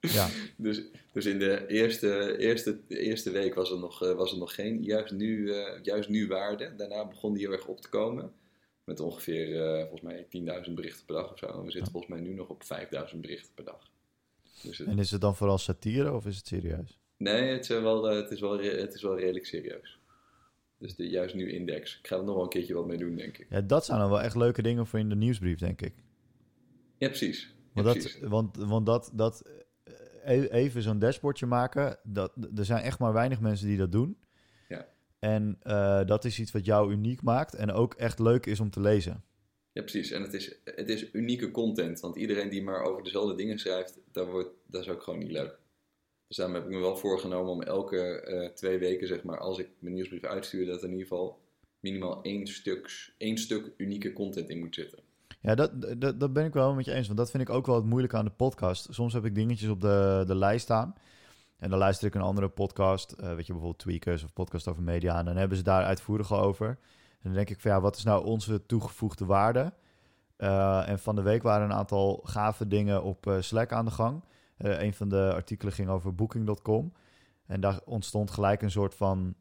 [0.00, 4.38] Ja, Dus, dus in de eerste, eerste, eerste week was er nog, eh, was er
[4.38, 6.74] nog geen juist nu, eh, juist nu waarde.
[6.76, 8.32] Daarna begon die heel erg op te komen.
[8.84, 11.46] Met ongeveer eh, volgens mij 10.000 berichten per dag of zo.
[11.46, 11.90] En we zitten Ja.
[11.90, 13.90] volgens mij nu nog op 5.000 berichten per dag.
[14.62, 16.98] Dus het- en is het dan vooral satire of is het serieus?
[17.16, 19.98] nee, het is, wel, eh, het, is wel, het is wel redelijk serieus.
[20.78, 21.98] Dus de juist nu index.
[21.98, 23.46] Ik ga er nog wel een keertje wat mee doen, denk ik.
[23.50, 25.94] Ja, dat zijn dan wel echt leuke dingen voor in de nieuwsbrief, denk ik.
[26.98, 27.54] Ja, precies.
[27.74, 29.42] Ja, Want dat, want, want dat, dat
[30.24, 34.16] eh, even zo'n dashboardje maken, dat, er zijn echt maar weinig mensen die dat doen.
[34.68, 34.86] Ja.
[35.18, 38.70] En eh, dat is iets wat jou uniek maakt en ook echt leuk is om
[38.70, 39.24] te lezen.
[39.72, 40.10] Ja, precies.
[40.10, 42.00] En het is, het is unieke content.
[42.00, 45.30] Want iedereen die maar over dezelfde dingen schrijft, dat, wordt, dat is ook gewoon niet
[45.30, 45.58] leuk.
[46.26, 49.58] Dus daarom heb ik me wel voorgenomen om elke eh, twee weken, zeg maar, als
[49.58, 51.38] ik mijn nieuwsbrief uitstuur, dat er in ieder geval
[51.80, 54.98] minimaal één stuk, één stuk unieke content in moet zitten.
[55.40, 57.06] Ja, dat, dat, dat ben ik wel met je eens.
[57.06, 58.86] Want dat vind ik ook wel het moeilijke aan de podcast.
[58.90, 60.94] Soms heb ik dingetjes op de, de lijst staan.
[61.58, 63.12] En dan luister ik een andere podcast.
[63.12, 65.18] eh, weet je, bijvoorbeeld Tweakers of podcast over media.
[65.18, 66.78] En dan hebben ze daar uitvoeriger over.
[67.22, 69.72] En dan denk ik van ja, wat is nou onze toegevoegde waarde?
[70.42, 73.90] Eh, en van de week waren een aantal gave dingen op eh, Slack aan de
[73.90, 74.24] gang.
[74.56, 76.92] Eh, een van de artikelen ging over booking.com.
[77.46, 79.34] En daar ontstond gelijk een soort van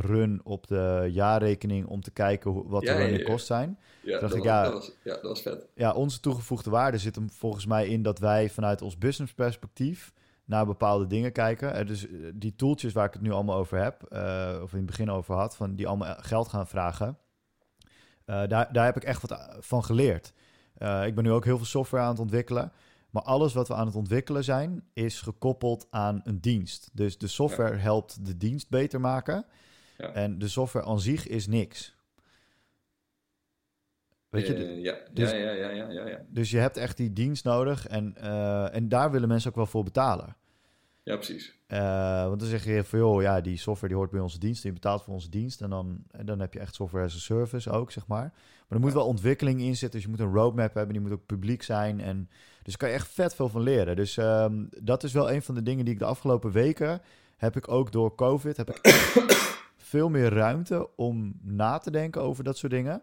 [0.00, 3.24] run op de jaarrekening om te kijken hoe, wat Ja, de running ja.
[3.24, 4.62] kost zijn Ja, Dacht dat, ik, was, ja.
[4.62, 5.68] dat, was, ja dat was vet.
[5.74, 10.12] ja, onze toegevoegde waarde zit hem volgens mij in dat wij vanuit ons businessperspectief
[10.50, 11.74] naar bepaalde dingen kijken.
[11.74, 14.76] Eh, dus eh, die tooltjes waar ik het nu allemaal over heb, eh, of in
[14.76, 17.18] het begin over had, van die allemaal geld gaan vragen,
[18.24, 20.32] daar, daar heb ik echt wat van geleerd.
[21.06, 22.72] Ik ben nu ook heel veel software aan het ontwikkelen.
[23.10, 26.90] Maar alles wat we aan het ontwikkelen zijn, is gekoppeld aan een dienst.
[26.92, 29.44] Dus de software helpt de dienst beter maken.
[29.96, 30.12] Ja.
[30.12, 31.96] En de software aan zich is niks.
[34.28, 36.20] Weet je, ja, dus- ja, ja, ja, ja, ja, ja.
[36.28, 38.16] dus je hebt echt die dienst nodig en,
[38.72, 40.36] en daar willen mensen ook wel voor betalen.
[41.10, 41.54] Ja, precies.
[41.66, 44.62] Eh, want dan zeg je van, joh, ja, die software die hoort bij onze dienst,
[44.62, 45.60] die betaalt voor onze dienst.
[45.60, 48.32] En dan, en dan heb je echt software as a service ook, zeg maar.
[48.68, 51.12] Maar er moet wel ontwikkeling in zitten, dus je moet een roadmap hebben, die moet
[51.12, 52.00] ook publiek zijn.
[52.00, 52.28] En,
[52.62, 53.96] dus daar kan je echt vet veel van leren.
[53.96, 57.02] Dus ehm, dat is wel een van de dingen die ik de afgelopen weken
[57.36, 58.78] heb ik ook door COVID heb ik
[59.92, 63.02] veel meer ruimte om na te denken over dat soort dingen.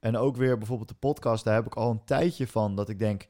[0.00, 2.98] En ook weer bijvoorbeeld de podcast, daar heb ik al een tijdje van dat ik
[2.98, 3.28] denk,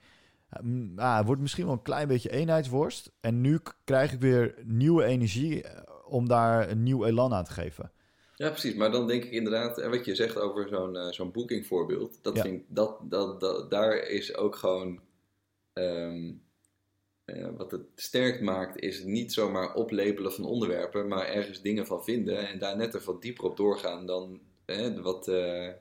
[0.96, 3.12] ah, het wordt misschien wel een klein beetje eenheidsworst.
[3.20, 7.53] En nu krijg ik weer nieuwe energie eh, om daar een nieuw elan aan te
[7.53, 7.92] geven.
[8.36, 8.74] Ja, precies.
[8.74, 12.18] Maar dan denk ik inderdaad, en wat je zegt over zo'n eh, zo'n booking voorbeeld,
[12.22, 12.42] dat Ja.
[12.42, 15.01] vind ik, dat, dat, dat, daar is ook gewoon,
[15.72, 16.32] ehm,
[17.24, 22.05] eh, wat het sterk maakt, is niet zomaar oplepelen van onderwerpen, maar ergens dingen van
[22.05, 25.74] vinden en daar net even wat dieper op doorgaan dan, eh, wat, eh, eh,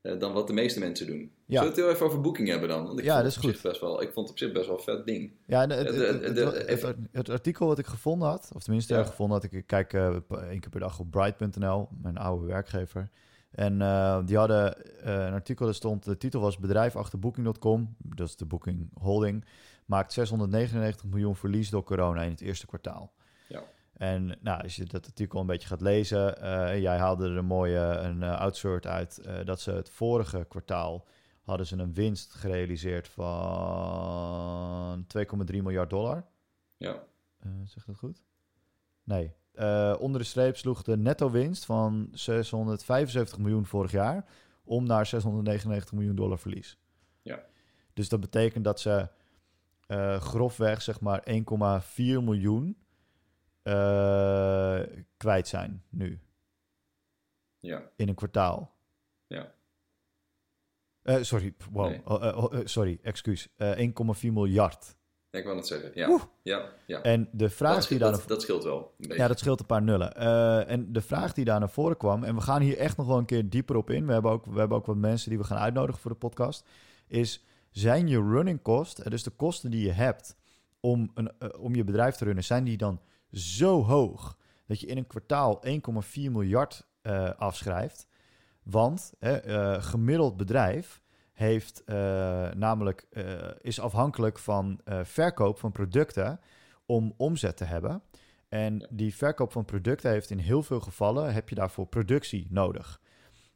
[0.00, 1.18] dan wat de meeste mensen doen.
[1.18, 1.28] Ja.
[1.46, 2.86] Zullen we het heel even over booking hebben dan?
[2.86, 4.76] Want ik Ja, dat is zich Best wel, ik vond het op zich best wel
[4.76, 5.32] een vet ding.
[5.46, 9.04] Ja, het, Ja, het, het, artikel wat ik gevonden had, of tenminste Ja.
[9.04, 13.10] gevonden had, ik kijk eh, één keer per dag op Bright.nl, mijn oude werkgever.
[13.50, 17.94] En eh, die hadden eh, een artikel, dat stond, de titel was Bedrijf achter Booking.com,
[17.98, 19.44] dat is de Booking Holding,
[19.86, 23.12] maakt 699 miljoen verlies door corona in het eerste kwartaal.
[23.48, 23.62] Ja.
[24.00, 27.44] En nou, als je dat artikel een beetje gaat lezen, eh, jij haalde er een
[27.44, 31.06] mooie een uh, outsert uit eh, dat ze het vorige kwartaal
[31.42, 36.26] hadden ze een winst gerealiseerd van 2,3 miljard dollar.
[36.76, 37.02] Ja,
[37.64, 38.22] zeg dat goed?
[39.04, 39.32] Nee.
[39.98, 44.24] Onder de streep sloeg de netto winst van 675 miljoen vorig jaar
[44.64, 46.78] om naar 699 miljoen dollar verlies.
[47.22, 47.44] Ja.
[47.92, 49.08] Dus dat betekent dat ze
[50.18, 51.34] grofweg zeg maar 1,4
[51.96, 52.76] miljoen
[53.62, 54.80] uh,
[55.16, 56.20] kwijt zijn nu.
[57.58, 57.90] Ja.
[57.96, 58.74] In een kwartaal.
[59.26, 59.52] Ja.
[61.02, 61.88] Uh, sorry, wow.
[61.88, 62.00] Nee.
[62.04, 63.48] Oh, uh, sorry, excuus.
[63.48, 63.52] 1,4
[64.20, 64.96] miljard.
[65.30, 66.28] Ik wou het zeggen, ja.
[66.42, 67.02] ja, ja.
[67.02, 68.26] En de vraag dat, die daar...
[68.26, 70.16] dat scheelt wel een Ja, dat scheelt een paar nullen.
[70.66, 72.24] En de vraag die daar naar voren kwam...
[72.24, 74.06] en we gaan hier echt nog wel een keer dieper op in...
[74.06, 76.66] we hebben ook, we hebben ook wat mensen die we gaan uitnodigen voor de podcast...
[77.06, 80.36] is, zijn je running cost, dus de kosten die je hebt...
[80.80, 83.00] om, een, om je bedrijf te runnen, zijn die dan
[83.32, 84.36] zo hoog...
[84.66, 85.72] dat je in een kwartaal 1,4
[86.14, 88.08] miljard uh, afschrijft...
[88.62, 91.02] Want uh, gemiddeld bedrijf
[91.32, 91.94] heeft uh,
[92.50, 93.06] namelijk
[93.60, 96.40] is afhankelijk van verkoop van producten
[96.86, 98.02] om omzet te hebben.
[98.48, 103.00] En die verkoop van producten heeft in heel veel gevallen heb je daarvoor productie nodig.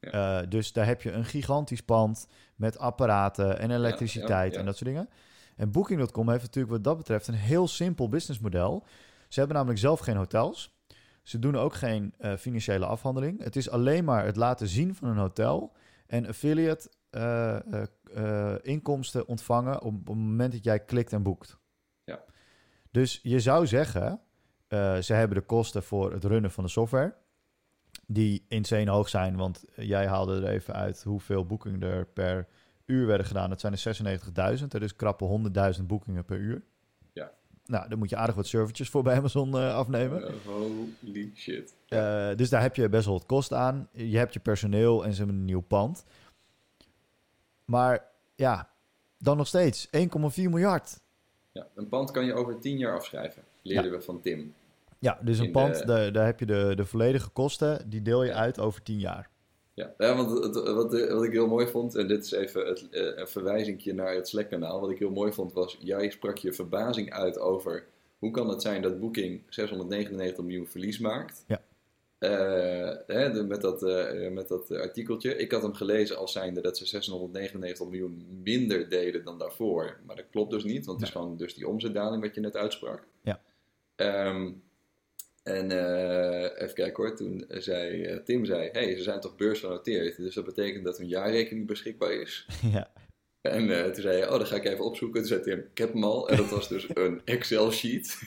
[0.01, 0.43] Ja.
[0.43, 4.91] dus daar heb je een gigantisch pand met apparaten en elektriciteit ja, en dat soort
[4.91, 5.09] dingen.
[5.57, 8.87] En Booking.com heeft natuurlijk wat dat betreft een heel simpel businessmodel.
[9.35, 10.75] Ze hebben namelijk zelf geen hotels.
[11.23, 13.43] Ze doen ook geen uh, financiële afhandeling.
[13.43, 15.73] Het is alleen maar het laten zien van een hotel
[16.07, 17.59] en affiliate uh,
[18.17, 21.59] uh, inkomsten ontvangen op, op, het moment dat jij klikt en boekt.
[22.05, 22.25] Ja.
[22.91, 24.21] Dus je zou zeggen,
[25.01, 27.15] ze hebben de kosten voor het runnen van de software,
[28.07, 32.49] die insane hoog zijn, want jij haalde er even uit hoeveel boekingen er per
[32.87, 33.49] uur werden gedaan.
[33.49, 36.65] Dat zijn er 96.000, dus krappe 100.000 boekingen per uur.
[37.67, 40.33] Nou, dan moet je aardig wat servertjes voor bij Amazon uh, afnemen.
[40.45, 41.75] Holy shit.
[41.89, 43.89] Uh, dus daar heb je best wel wat kosten aan.
[43.93, 46.05] Je hebt je personeel en ze hebben een nieuw pand.
[47.65, 48.05] Maar
[48.35, 48.69] ja,
[49.19, 49.93] dan nog steeds 1,4
[50.37, 51.01] miljard.
[51.53, 53.97] Ja, een pand kan je over 10 jaar afschrijven, leerden ja.
[53.97, 54.55] we van Tim.
[54.99, 58.03] Ja, dus een In pand, de- daar, daar heb je de, de volledige kosten, die
[58.03, 58.37] deel je Ja.
[58.37, 59.31] uit over 10 jaar.
[59.75, 62.89] Ja, ja want het, wat, wat ik heel mooi vond, en dit is even het,
[62.91, 64.81] eh, een verwijzingje naar het Slack-kanaal.
[64.81, 67.87] Wat ik heel mooi vond was, jij sprak je verbazing uit over
[68.19, 71.45] hoe kan het zijn dat Booking 699 miljoen verlies maakt.
[71.47, 71.63] Ja.
[72.19, 75.37] Eh, hè, de- met, dat, eh, met dat artikeltje.
[75.37, 79.97] Ik had hem gelezen als zijnde dat ze 699 miljoen minder deden dan daarvoor.
[80.07, 82.57] Maar dat klopt dus niet, want het is gewoon dus die omzetdaling wat je net
[82.57, 83.07] uitsprak.
[83.23, 83.41] Ja.
[83.97, 84.53] Ehm,
[85.45, 90.17] en eh, even kijken hoor, toen zei eh, Tim zei, hey, ze zijn toch beursgenoteerd,
[90.17, 92.47] dus dat betekent dat hun jaarrekening beschikbaar is.
[92.73, 92.91] ja.
[93.41, 95.21] En eh, toen zei hij, oh, dat ga ik even opzoeken.
[95.21, 96.29] Toen zei Tim, ik heb hem al.
[96.29, 98.19] En dat was dus een Excel-sheet.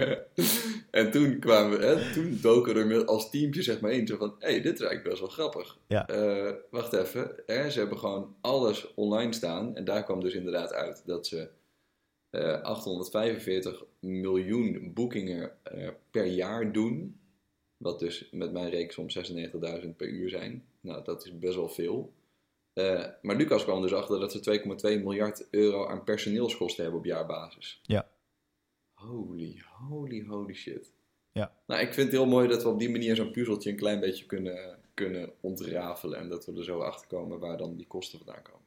[0.90, 4.06] en toen kwamen we, hè, toen doken we er als teampje zeg maar in.
[4.06, 5.78] Zo van, hé, hey, dit is eigenlijk best wel grappig.
[5.86, 6.06] Ja.
[6.70, 9.76] Wacht even, hè, ze hebben gewoon alles online staan.
[9.76, 11.48] En daar kwam dus inderdaad uit dat ze
[12.30, 17.20] eh 845 miljoen boekingen eh, per jaar doen.
[17.76, 19.06] Wat dus met mijn rekensom
[19.82, 20.64] 96.000 per uur zijn.
[20.80, 22.12] Nou, dat is best wel veel.
[22.72, 27.06] Eh, maar Lucas kwam dus achter dat ze 2,2 miljard euro aan personeelskosten hebben op
[27.06, 27.80] jaarbasis.
[27.82, 28.10] Ja.
[28.94, 30.92] Holy, holy, holy shit.
[31.32, 31.52] Ja.
[31.66, 34.00] Nou, ik vind het heel mooi dat we op die manier zo'n puzzeltje een klein
[34.00, 36.18] beetje kunnen, kunnen ontrafelen.
[36.18, 38.66] En dat we er zo achter komen waar dan die kosten vandaan komen.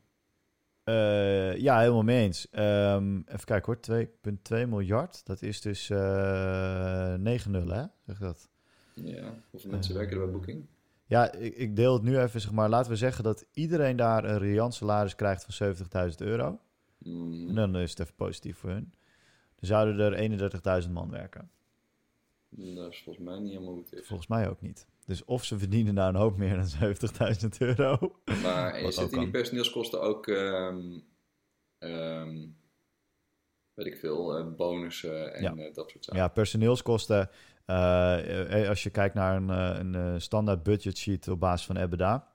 [0.92, 2.50] Eh, ja, helemaal mee eens.
[2.50, 5.26] Ehm, even kijken hoor, 2,2 miljard.
[5.26, 7.84] Dat is dus eh 9 nul, hè?
[8.06, 8.50] Zeg dat.
[8.94, 9.98] Ja, hoeveel mensen Eh.
[10.00, 10.66] werken er bij Booking?
[11.06, 12.70] Ja, ik, ik deel het nu even, zeg maar.
[12.70, 16.60] Laten we zeggen dat iedereen daar een riant salaris krijgt van 70.000 euro.
[16.98, 18.94] Mm, En dan is het even positief voor hun.
[19.56, 20.14] Dan zouden er
[20.84, 21.50] 31.000 man werken.
[22.50, 24.08] Dat is volgens mij niet helemaal is.
[24.08, 24.88] Volgens mij ook niet.
[25.06, 28.16] Dus of ze verdienen daar een hoop meer dan 70.000 euro.
[28.44, 31.00] Maar het ook in die personeelskosten ook, ehm,
[31.80, 32.38] ehm,
[33.74, 35.56] weet ik veel, eh, bonussen en Ja.
[35.56, 36.22] eh, dat soort zaken?
[36.22, 37.30] Ja, personeelskosten.
[37.66, 42.28] eh, als je kijkt naar een, een standaard budget sheet op basis van EBITDA,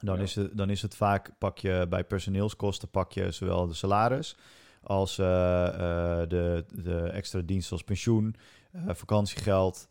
[0.00, 0.22] dan, Ja.
[0.22, 4.36] is het, dan is het vaak, pak je bij personeelskosten, pak je zowel de salaris
[4.82, 8.36] als de, de extra diensten als pensioen,
[8.86, 9.88] vakantiegeld,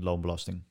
[0.00, 0.62] loonbelasting.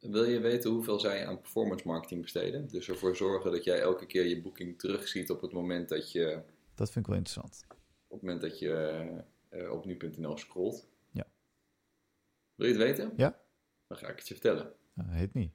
[0.00, 2.68] Wil je weten hoeveel zij aan performance marketing besteden?
[2.68, 6.42] Dus ervoor zorgen dat jij elke keer je boeking terugziet op het moment dat je,
[6.74, 7.64] Dat vind ik wel interessant.
[7.68, 7.76] op,
[8.08, 9.06] het moment dat je
[9.48, 10.88] eh, op nu.nl scrolt.
[11.10, 11.26] Ja.
[12.54, 13.12] Wil je het weten?
[13.16, 13.40] Ja.
[13.86, 14.72] Dan ga ik het je vertellen.
[14.94, 15.52] Ja, heet niet.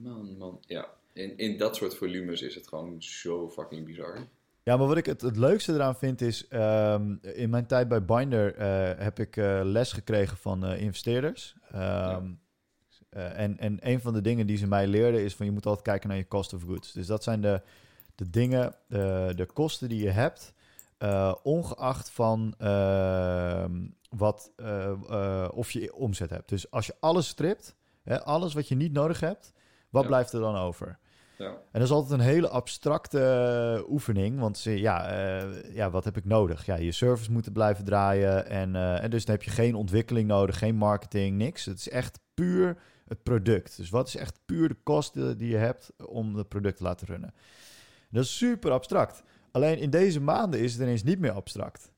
[0.02, 0.58] Man, man.
[0.66, 4.28] Ja, in, in dat soort volumes is het gewoon zo fucking bizar.
[4.62, 6.48] Ja, maar wat ik het, het leukste eraan vind is...
[6.48, 11.56] ehm, in mijn tijd bij Binder eh, heb ik eh, les gekregen van eh, investeerders.
[11.70, 12.32] Ehm,
[13.14, 15.46] eh, en, en een van de dingen die ze mij leerden is van...
[15.46, 16.92] je moet altijd kijken naar je cost of goods.
[16.92, 17.60] Dus dat zijn de,
[18.14, 20.52] de dingen, de, de kosten die je hebt...
[20.98, 23.72] eh, ongeacht van ehm,
[24.08, 26.48] wat, eh, of je omzet hebt.
[26.48, 29.52] Dus als je alles stript, hè, alles wat je niet nodig hebt...
[29.90, 30.08] wat Ja.
[30.08, 30.98] blijft er dan over?
[31.38, 34.40] Ja, En dat is altijd een hele abstracte oefening.
[34.40, 35.08] Want ze- ja,
[35.72, 36.66] ja, wat heb ik nodig?
[36.66, 38.46] Ja, je service moet blijven draaien.
[38.48, 41.64] En, en dus dan heb je geen ontwikkeling nodig, geen marketing, niks.
[41.64, 42.76] Het is echt puur
[43.08, 43.76] het product.
[43.76, 47.06] Dus wat is echt puur de kosten die je hebt om het product te laten
[47.06, 47.34] runnen?
[48.10, 49.22] Dat is super abstract.
[49.50, 51.92] Alleen in deze maanden is het ineens niet meer abstract.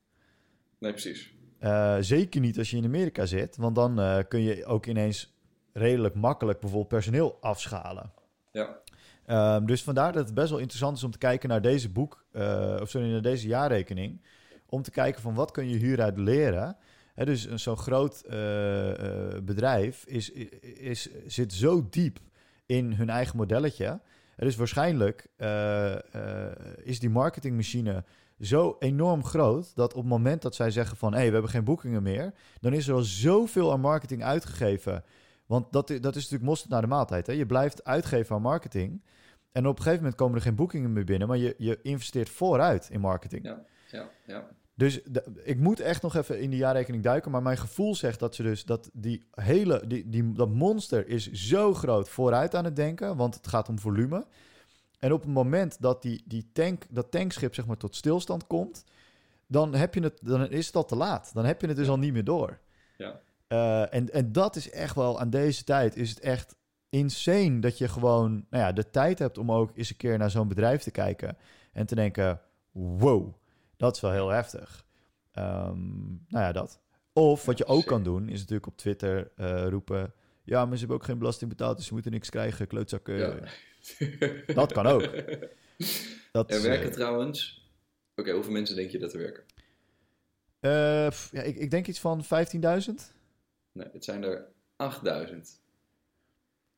[0.79, 1.35] nee, precies.
[1.59, 3.55] Eh, zeker niet als je in Amerika zit.
[3.55, 5.35] Want dan eh, kun je ook ineens
[5.73, 8.11] redelijk makkelijk bijvoorbeeld personeel afschalen.
[8.51, 8.81] Ja,
[9.27, 12.25] Ehm, dus vandaar dat het best wel interessant is om te kijken naar deze boek,
[12.31, 14.21] eh, of sorry, naar deze jaarrekening.
[14.65, 16.77] Om te kijken van wat kun je hieruit leren.
[17.17, 22.19] Hè, dus zo'n groot eh, eh, bedrijf is, is, zit zo diep
[22.65, 23.99] in hun eigen modelletje.
[24.35, 25.95] Dus waarschijnlijk eh,
[26.83, 28.03] is die marketingmachine
[28.39, 31.63] zo enorm groot dat op het moment dat zij zeggen van hé, we hebben geen
[31.63, 35.03] boekingen meer, dan is er al zoveel aan marketing uitgegeven.
[35.45, 37.27] Want dat, dat is natuurlijk mosterd naar de maaltijd.
[37.27, 37.33] Hè?
[37.33, 39.03] Je blijft uitgeven aan marketing.
[39.51, 42.29] En op een gegeven moment komen er geen boekingen meer binnen, maar je, je investeert
[42.29, 43.43] vooruit in marketing.
[43.45, 44.47] ja, ja, ja.
[44.77, 47.31] Dus de- ik moet echt nog even in die jaarrekening duiken.
[47.31, 51.31] Maar mijn gevoel zegt dat ze dus dat die hele, die, die, dat monster is
[51.31, 53.15] zo groot vooruit aan het denken.
[53.15, 54.25] Want het gaat om volume.
[54.99, 58.83] En op het moment dat die, die tank, dat tankschip zeg maar tot stilstand komt,
[59.47, 61.31] dan, heb je het, dan is het al te laat.
[61.33, 62.59] Dan heb je het dus al niet meer door.
[62.97, 63.19] Ja.
[63.47, 66.55] Eh, en, en dat is echt wel, aan deze tijd is het echt
[66.89, 70.31] insane dat je gewoon nou ja, de tijd hebt om ook eens een keer naar
[70.31, 71.37] zo'n bedrijf te kijken.
[71.71, 73.33] En te denken, wow,
[73.77, 74.85] dat is wel heel heftig.
[75.31, 76.79] Ehm, nou ja, dat.
[77.13, 80.13] Of wat je ook kan doen, is natuurlijk op Twitter eh, roepen...
[80.43, 83.17] Ja, maar ze hebben ook geen belasting betaald, dus ze moeten niks krijgen, klootzakken.
[83.17, 83.39] Ja.
[84.53, 85.01] Dat kan ook.
[86.31, 87.65] Dat, Er werken eh, trouwens...
[88.15, 89.43] Oké, hoeveel mensen denk je dat er werken?
[90.59, 92.29] eh, pff, ja, ik, ik denk iets van 15.000.
[93.71, 95.61] Nee, het zijn er 8000.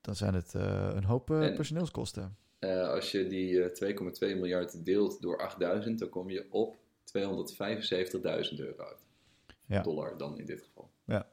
[0.01, 2.37] Dan zijn het eh, een hoop eh, En- personeelskosten.
[2.59, 6.77] Eh, als je die eh, 2,2 miljard deelt door 8000, dan kom je op
[7.17, 9.05] 275.000 euro uit.
[9.65, 9.81] Ja.
[9.81, 10.91] Dollar dan in dit geval.
[11.05, 11.27] Ja.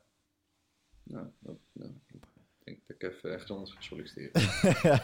[1.02, 2.20] Nou, dat, nou, ik
[2.64, 4.42] denk dat ik even ergens anders ga solliciteren.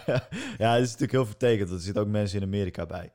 [0.63, 1.71] ja, het is natuurlijk heel vertekend.
[1.71, 3.13] Er zitten ook mensen in Amerika bij.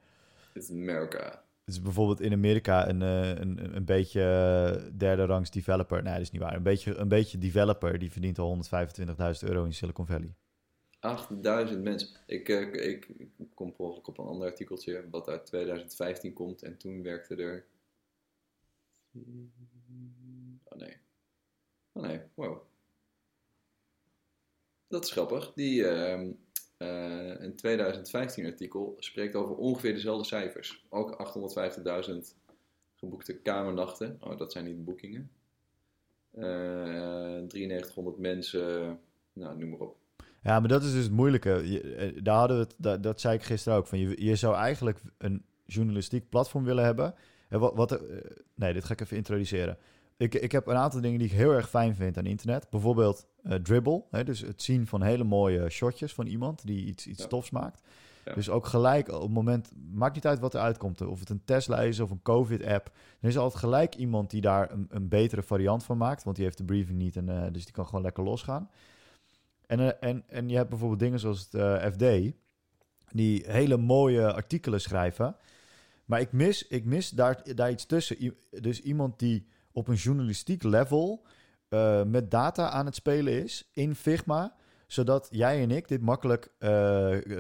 [0.53, 1.45] Dit is America.
[1.65, 6.03] Dus bijvoorbeeld in Amerika een, eh, een, een beetje eh, derde rangs developer.
[6.03, 6.55] Nee, dat is niet waar.
[6.55, 10.35] Een beetje, een beetje developer, die verdient al 125.000 euro in Silicon Valley.
[10.99, 12.09] 8000 mensen.
[12.25, 16.63] Ik, eh, ik, ik kom ongeluk op een ander artikeltje wat uit 2015 komt.
[16.63, 17.65] En toen werkte er...
[20.63, 20.97] Oh nee.
[21.91, 22.61] Oh nee, wow.
[24.87, 25.53] dat is grappig.
[25.53, 26.31] Die ehm,
[26.77, 30.85] eh, een 2015 artikel spreekt over ongeveer dezelfde cijfers.
[30.89, 31.11] Ook
[32.09, 32.17] 850.000
[32.95, 34.17] geboekte kamernachten.
[34.21, 35.31] Oh, dat zijn niet boekingen.
[36.31, 38.99] Eh 9300 mensen,
[39.33, 39.97] nou, noem maar op.
[40.41, 41.49] Ja, maar dat is dus het moeilijke.
[41.71, 43.87] Je, eh, daar hadden we het, dat, dat zei ik gisteren ook.
[43.87, 47.13] Van je, je zou eigenlijk een journalistiek platform willen hebben.
[47.49, 47.99] En wat, wat, eh,
[48.55, 49.77] nee, dit ga ik even introduceren.
[50.17, 52.69] Ik, ik heb een aantal dingen die ik heel erg fijn vind aan internet.
[52.69, 54.03] Bijvoorbeeld eh, Dribble.
[54.11, 57.27] Hè, dus het zien van hele mooie shotjes van iemand die iets, iets Ja.
[57.27, 57.81] tofs maakt.
[58.25, 58.33] Ja.
[58.33, 61.01] Dus ook gelijk op het moment, maakt niet uit wat er uitkomt.
[61.01, 62.91] Of het een Tesla is of een COVID-app.
[63.19, 66.23] Er is altijd gelijk iemand die daar een, een betere variant van maakt.
[66.23, 68.69] Want die heeft de briefing niet en dus die kan gewoon lekker losgaan.
[69.67, 72.33] En, eh, en, en je hebt bijvoorbeeld dingen zoals het eh, FD,
[73.11, 75.35] die hele mooie artikelen schrijven.
[76.05, 78.23] Maar ik mis, ik mis daar, daar iets tussen.
[78.23, 81.25] I- Dus iemand die op een journalistiek level
[81.69, 84.55] eh, met data aan het spelen is in Figma,
[84.87, 86.51] zodat jij en ik dit makkelijk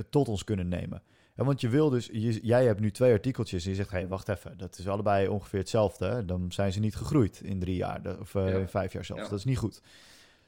[0.09, 1.01] tot ons kunnen nemen.
[1.35, 3.97] Ja, want je wil dus, je- jij hebt nu twee artikeltjes en je zegt, hé,
[3.97, 6.25] hey, wacht even, dat is allebei ongeveer hetzelfde.
[6.25, 8.45] Dan zijn ze niet gegroeid in drie jaar, of Ja.
[8.47, 9.23] in vijf jaar zelfs.
[9.23, 9.29] Ja.
[9.29, 9.81] Dat is niet goed.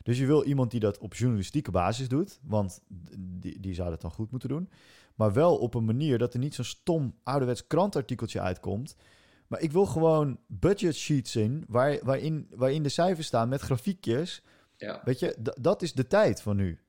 [0.10, 2.82] Dus je wil iemand die dat op journalistieke basis doet, want
[3.18, 4.70] die, die zou dat dan goed moeten doen.
[5.16, 8.96] Maar wel op een manier dat er niet zo'n stom ouderwets krantartikeltje uitkomt.
[9.48, 14.44] Maar ik wil gewoon budget sheets in, waar, waarin, waarin de cijfers staan met grafiekjes.
[14.78, 15.02] Ja.
[15.06, 16.80] Weet je, dat is de tijd van nu.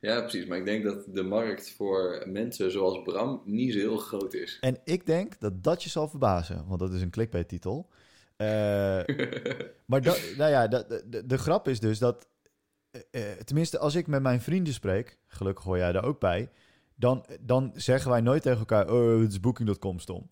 [0.00, 0.46] ja, precies.
[0.46, 4.58] Maar ik denk dat de markt voor mensen zoals Bram niet zo heel groot is.
[4.60, 7.88] En ik denk dat dat je zal verbazen, want dat is een clickbait-titel.
[8.36, 8.46] Eh,
[9.90, 10.00] maar
[10.36, 12.28] nou ja, de, de, de grap is dus dat,
[13.10, 16.50] eh, eh, tenminste als ik met mijn vrienden spreek, gelukkig hoor jij daar ook bij,
[16.94, 20.26] dan, dan zeggen wij nooit tegen elkaar, oh, het is booking.com stom.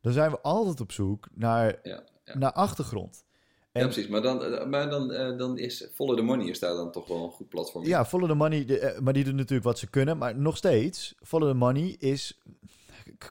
[0.00, 2.38] Dan zijn we altijd op zoek naar, Ja, ja.
[2.38, 3.24] naar achtergrond.
[3.72, 4.08] En- ja, precies.
[4.08, 7.24] Maar dan, eh, maar dan, dan is Follow the Money is daar dan toch wel
[7.24, 7.84] een goed platform.
[7.84, 10.18] Ja, Follow the Money, de- maar die doen natuurlijk wat ze kunnen.
[10.18, 12.40] Maar nog steeds, Follow the Money is,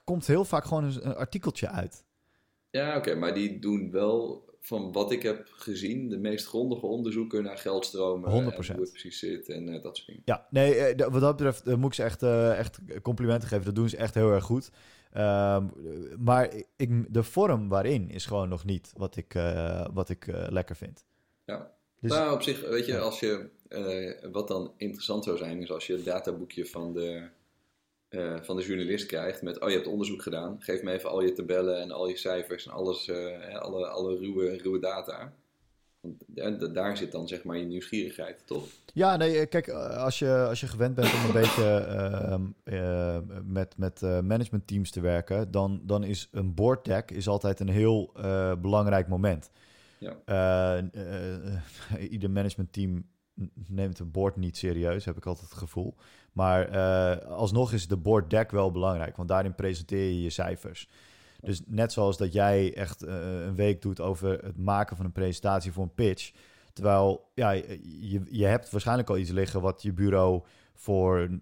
[0.04, 2.04] komt heel vaak gewoon een, een artikeltje uit.
[2.70, 7.44] Ja, oké, maar die doen wel, van wat ik heb gezien, de meest grondige onderzoeken
[7.44, 8.30] naar geldstromen.
[8.30, 8.34] 100%.
[8.34, 10.22] En hoe het precies zit en eh, dat soort dingen.
[10.26, 12.24] Ja, nee, eh, wat dat betreft eh, moet ik ze echt,
[12.58, 13.66] echt complimenten geven.
[13.66, 14.72] Dat doen ze echt heel erg goed.
[15.12, 15.66] Ehm,
[16.18, 19.34] maar ik, de vorm waarin is gewoon nog niet wat ik,
[19.94, 21.06] wat ik lekker vind.
[21.46, 21.72] Ja.
[22.02, 23.50] Dus, nou, op zich, weet je, als je,
[24.32, 27.28] wat dan interessant zou zijn, is als je het databoekje van de,
[28.10, 31.22] eh, van de journalist krijgt met, oh je hebt onderzoek gedaan, geef me even al
[31.22, 35.34] je tabellen en al je cijfers en alles, eh, alle, alle ruwe, ruwe data.
[36.02, 38.68] Want daar zit dan zeg maar je nieuwsgierigheid, toch?
[38.94, 43.20] Ja, nee, eh, kijk, als je, als je gewend bent om een beetje ehm, eh,
[43.44, 48.12] met, met managementteams te werken, dan, dan is een board deck is altijd een heel
[48.62, 49.52] belangrijk moment.
[49.98, 50.82] Ja.
[52.10, 53.06] Ieder managementteam
[53.68, 55.96] neemt een board niet serieus, heb ik altijd het gevoel.
[56.34, 60.90] Maar eh, alsnog is de board deck wel belangrijk, want daarin presenteer je je cijfers.
[61.42, 63.16] Dus net zoals dat jij echt eh,
[63.46, 66.32] een week doet over het maken van een presentatie voor een pitch.
[66.74, 70.42] Terwijl ja, je, je hebt waarschijnlijk al iets liggen wat je bureau
[70.74, 71.34] voor 95%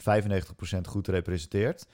[0.88, 1.88] goed representeert.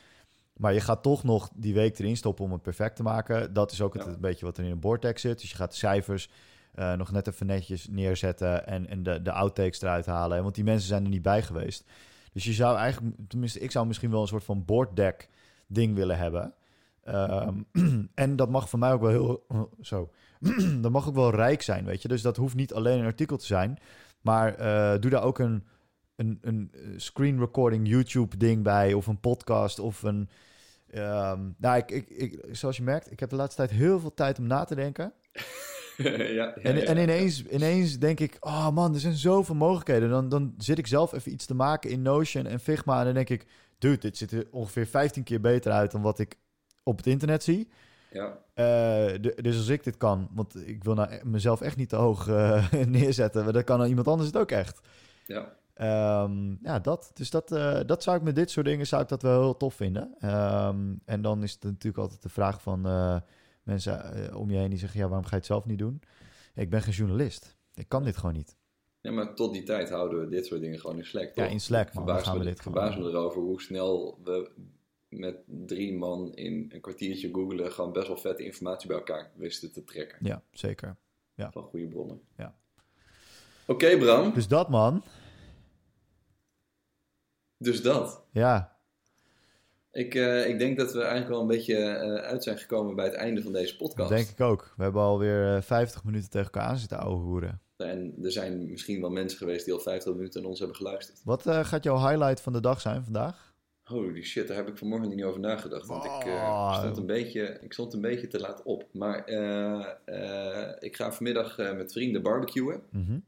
[0.58, 3.54] Maar je gaat toch nog die week erin stoppen om het perfect te maken.
[3.54, 5.40] Dat is ook het, een beetje wat er in een boardtext zit.
[5.40, 6.30] Dus je gaat de cijfers
[6.74, 10.44] eh, nog net even netjes neerzetten en, en de, de outtakes eruit halen.
[10.44, 11.86] Want die mensen zijn er niet bij geweest.
[12.34, 15.30] Dus je zou eigenlijk, tenminste, ik zou misschien wel een soort van boarddeck
[15.68, 16.54] ding willen hebben.
[17.04, 17.62] Ehm,
[18.14, 19.46] en dat mag voor mij ook wel heel.
[19.82, 20.12] Zo.
[20.82, 22.08] dat mag ook wel rijk zijn, weet je.
[22.08, 23.78] Dus dat hoeft niet alleen een artikel te zijn.
[24.22, 25.64] Maar eh, doe daar ook een,
[26.16, 28.94] een, een screen recording YouTube ding bij.
[28.94, 29.80] Of een podcast.
[29.80, 30.30] Of een.
[30.90, 34.40] ehm, nou, ik, ik, zoals je merkt, ik heb de laatste tijd heel veel tijd
[34.40, 35.14] om na te denken.
[36.40, 40.10] ja, En, en ineens, ineens denk ik, oh man, er zijn zoveel mogelijkheden.
[40.10, 43.00] Dan, dan zit ik zelf even iets te maken in Notion en Figma.
[43.00, 43.46] En dan denk ik,
[43.78, 46.36] dude, dit ziet er ongeveer 15 keer beter uit dan wat ik
[46.84, 47.70] op het internet zie.
[48.12, 48.38] ja.
[48.54, 51.96] Eh, dus als ik dit kan, want ik wil nou e- mezelf echt niet te
[51.96, 54.80] hoog eh, neerzetten, maar dan kan iemand anders het ook echt.
[55.26, 55.54] ja.
[55.74, 57.12] Ehm, ja, dat.
[57.14, 59.58] Dus dat, eh, dat zou ik met dit soort dingen zou ik dat wel heel
[59.58, 60.16] tof vinden.
[60.20, 62.86] Ehm, en dan is het natuurlijk altijd de vraag van
[63.64, 66.02] mensen eh, om je heen die zeggen, ja, waarom ga je het zelf niet doen?
[66.54, 67.58] Ja, ik ben geen journalist.
[67.74, 68.58] Ik kan dit gewoon niet.
[69.02, 71.52] Ja, maar tot die tijd houden we dit soort dingen gewoon in Slack, Ja, toch?
[71.52, 72.04] in Slack, man.
[72.04, 74.52] Verbaas gaan we me, dit verbaas me erover hoe snel we
[75.10, 79.72] met drie man in een kwartiertje googelen gewoon best wel vette informatie bij elkaar wisten
[79.72, 80.18] te trekken.
[80.22, 80.98] Ja, zeker.
[81.36, 82.22] Van goede bronnen.
[82.38, 82.56] Ja.
[83.68, 84.34] Oké, Bram.
[84.34, 85.04] Dus dat, man.
[87.58, 88.24] Dus dat.
[88.32, 88.73] Ja,
[89.94, 93.06] Ik, eh, ik denk dat we eigenlijk wel een beetje eh, uit zijn gekomen bij
[93.06, 94.10] het einde van deze dat podcast.
[94.10, 94.74] denk ik ook.
[94.78, 97.62] We hebben alweer eh, 50 minuten tegen elkaar aan zitten ouwe hoeren.
[97.78, 101.22] En er zijn misschien wel mensen geweest die al 50 minuten naar ons hebben geluisterd.
[101.24, 103.54] Wat eh, gaat jouw highlight van de dag zijn vandaag?
[103.84, 105.88] Holy shit, daar heb ik vanmorgen niet over nagedacht.
[105.88, 108.88] Want ik, eh, stond een beetje, ik stond een beetje te laat op.
[108.92, 112.82] Maar eh, eh, ik ga vanmiddag eh, met vrienden barbecuen.
[112.92, 113.20] Mhm.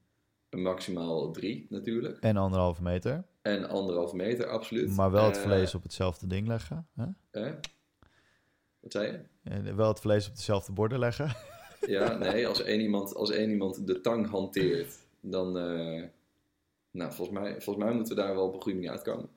[0.49, 2.17] Maximaal drie natuurlijk.
[2.19, 3.23] En anderhalve meter.
[3.45, 4.95] En anderhalve meter, absoluut.
[4.95, 6.87] Maar wel het Eh, vlees op hetzelfde ding leggen.
[6.95, 7.05] Hè?
[7.31, 7.53] eh?
[8.79, 9.19] Wat zei je?
[9.49, 11.35] En wel het vlees op dezelfde borden leggen.
[11.87, 15.57] Ja, nee, als één iemand, als één iemand de tang hanteert, dan.
[15.57, 16.03] eh,
[16.91, 19.29] nou, volgens mij, volgens mij moeten we daar wel op een goede manier uitkomen.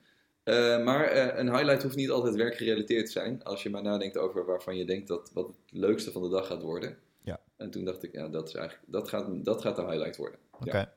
[0.43, 3.45] Eh, maar eh, een highlight hoeft niet altijd werkgerelateerd te zijn.
[3.45, 6.47] Als je maar nadenkt over waarvan je denkt dat wat het leukste van de dag
[6.47, 6.99] gaat worden.
[7.23, 7.41] Ja.
[7.57, 10.39] En toen dacht ik, ja, dat, is eigenlijk, dat, gaat, dat gaat de highlight worden.
[10.51, 10.77] Oké.
[10.79, 10.93] Ja.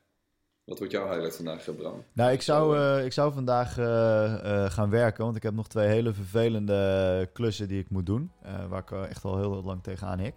[0.64, 2.04] Wat wordt jouw highlight vandaag, eh, Bram?
[2.14, 5.88] Nou, ik zou, eh, ik zou vandaag eh, gaan werken, want ik heb nog twee
[5.88, 8.32] hele vervelende klussen die ik moet doen.
[8.70, 10.34] waar ik echt al heel lang tegenaan hik.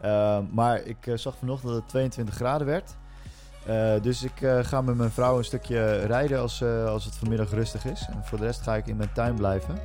[0.00, 2.96] Eh, maar ik zag vanochtend dat het 22 graden werd.
[4.02, 8.06] Dus ik ga met mijn vrouw een stukje rijden als, als het vanmiddag rustig is.
[8.10, 9.78] En voor de rest ga ik in mijn tuin blijven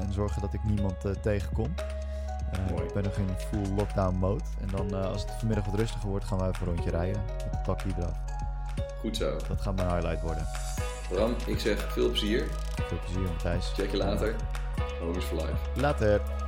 [0.00, 1.74] en zorgen dat ik niemand tegenkom.
[2.86, 4.44] Ik ben nog in full lockdown mode.
[4.60, 7.22] En dan als het vanmiddag wat rustiger wordt, gaan we even een rondje rijden.
[7.26, 8.41] Met de takkie eraf.
[9.02, 9.36] Goed zo.
[9.48, 10.46] Dat gaat mijn highlight worden.
[11.08, 12.48] Bram, ik zeg veel plezier.
[12.88, 13.72] Veel plezier, Matthijs.
[13.74, 14.34] Check je later.
[15.00, 15.80] Home is for life.
[15.80, 16.41] Later.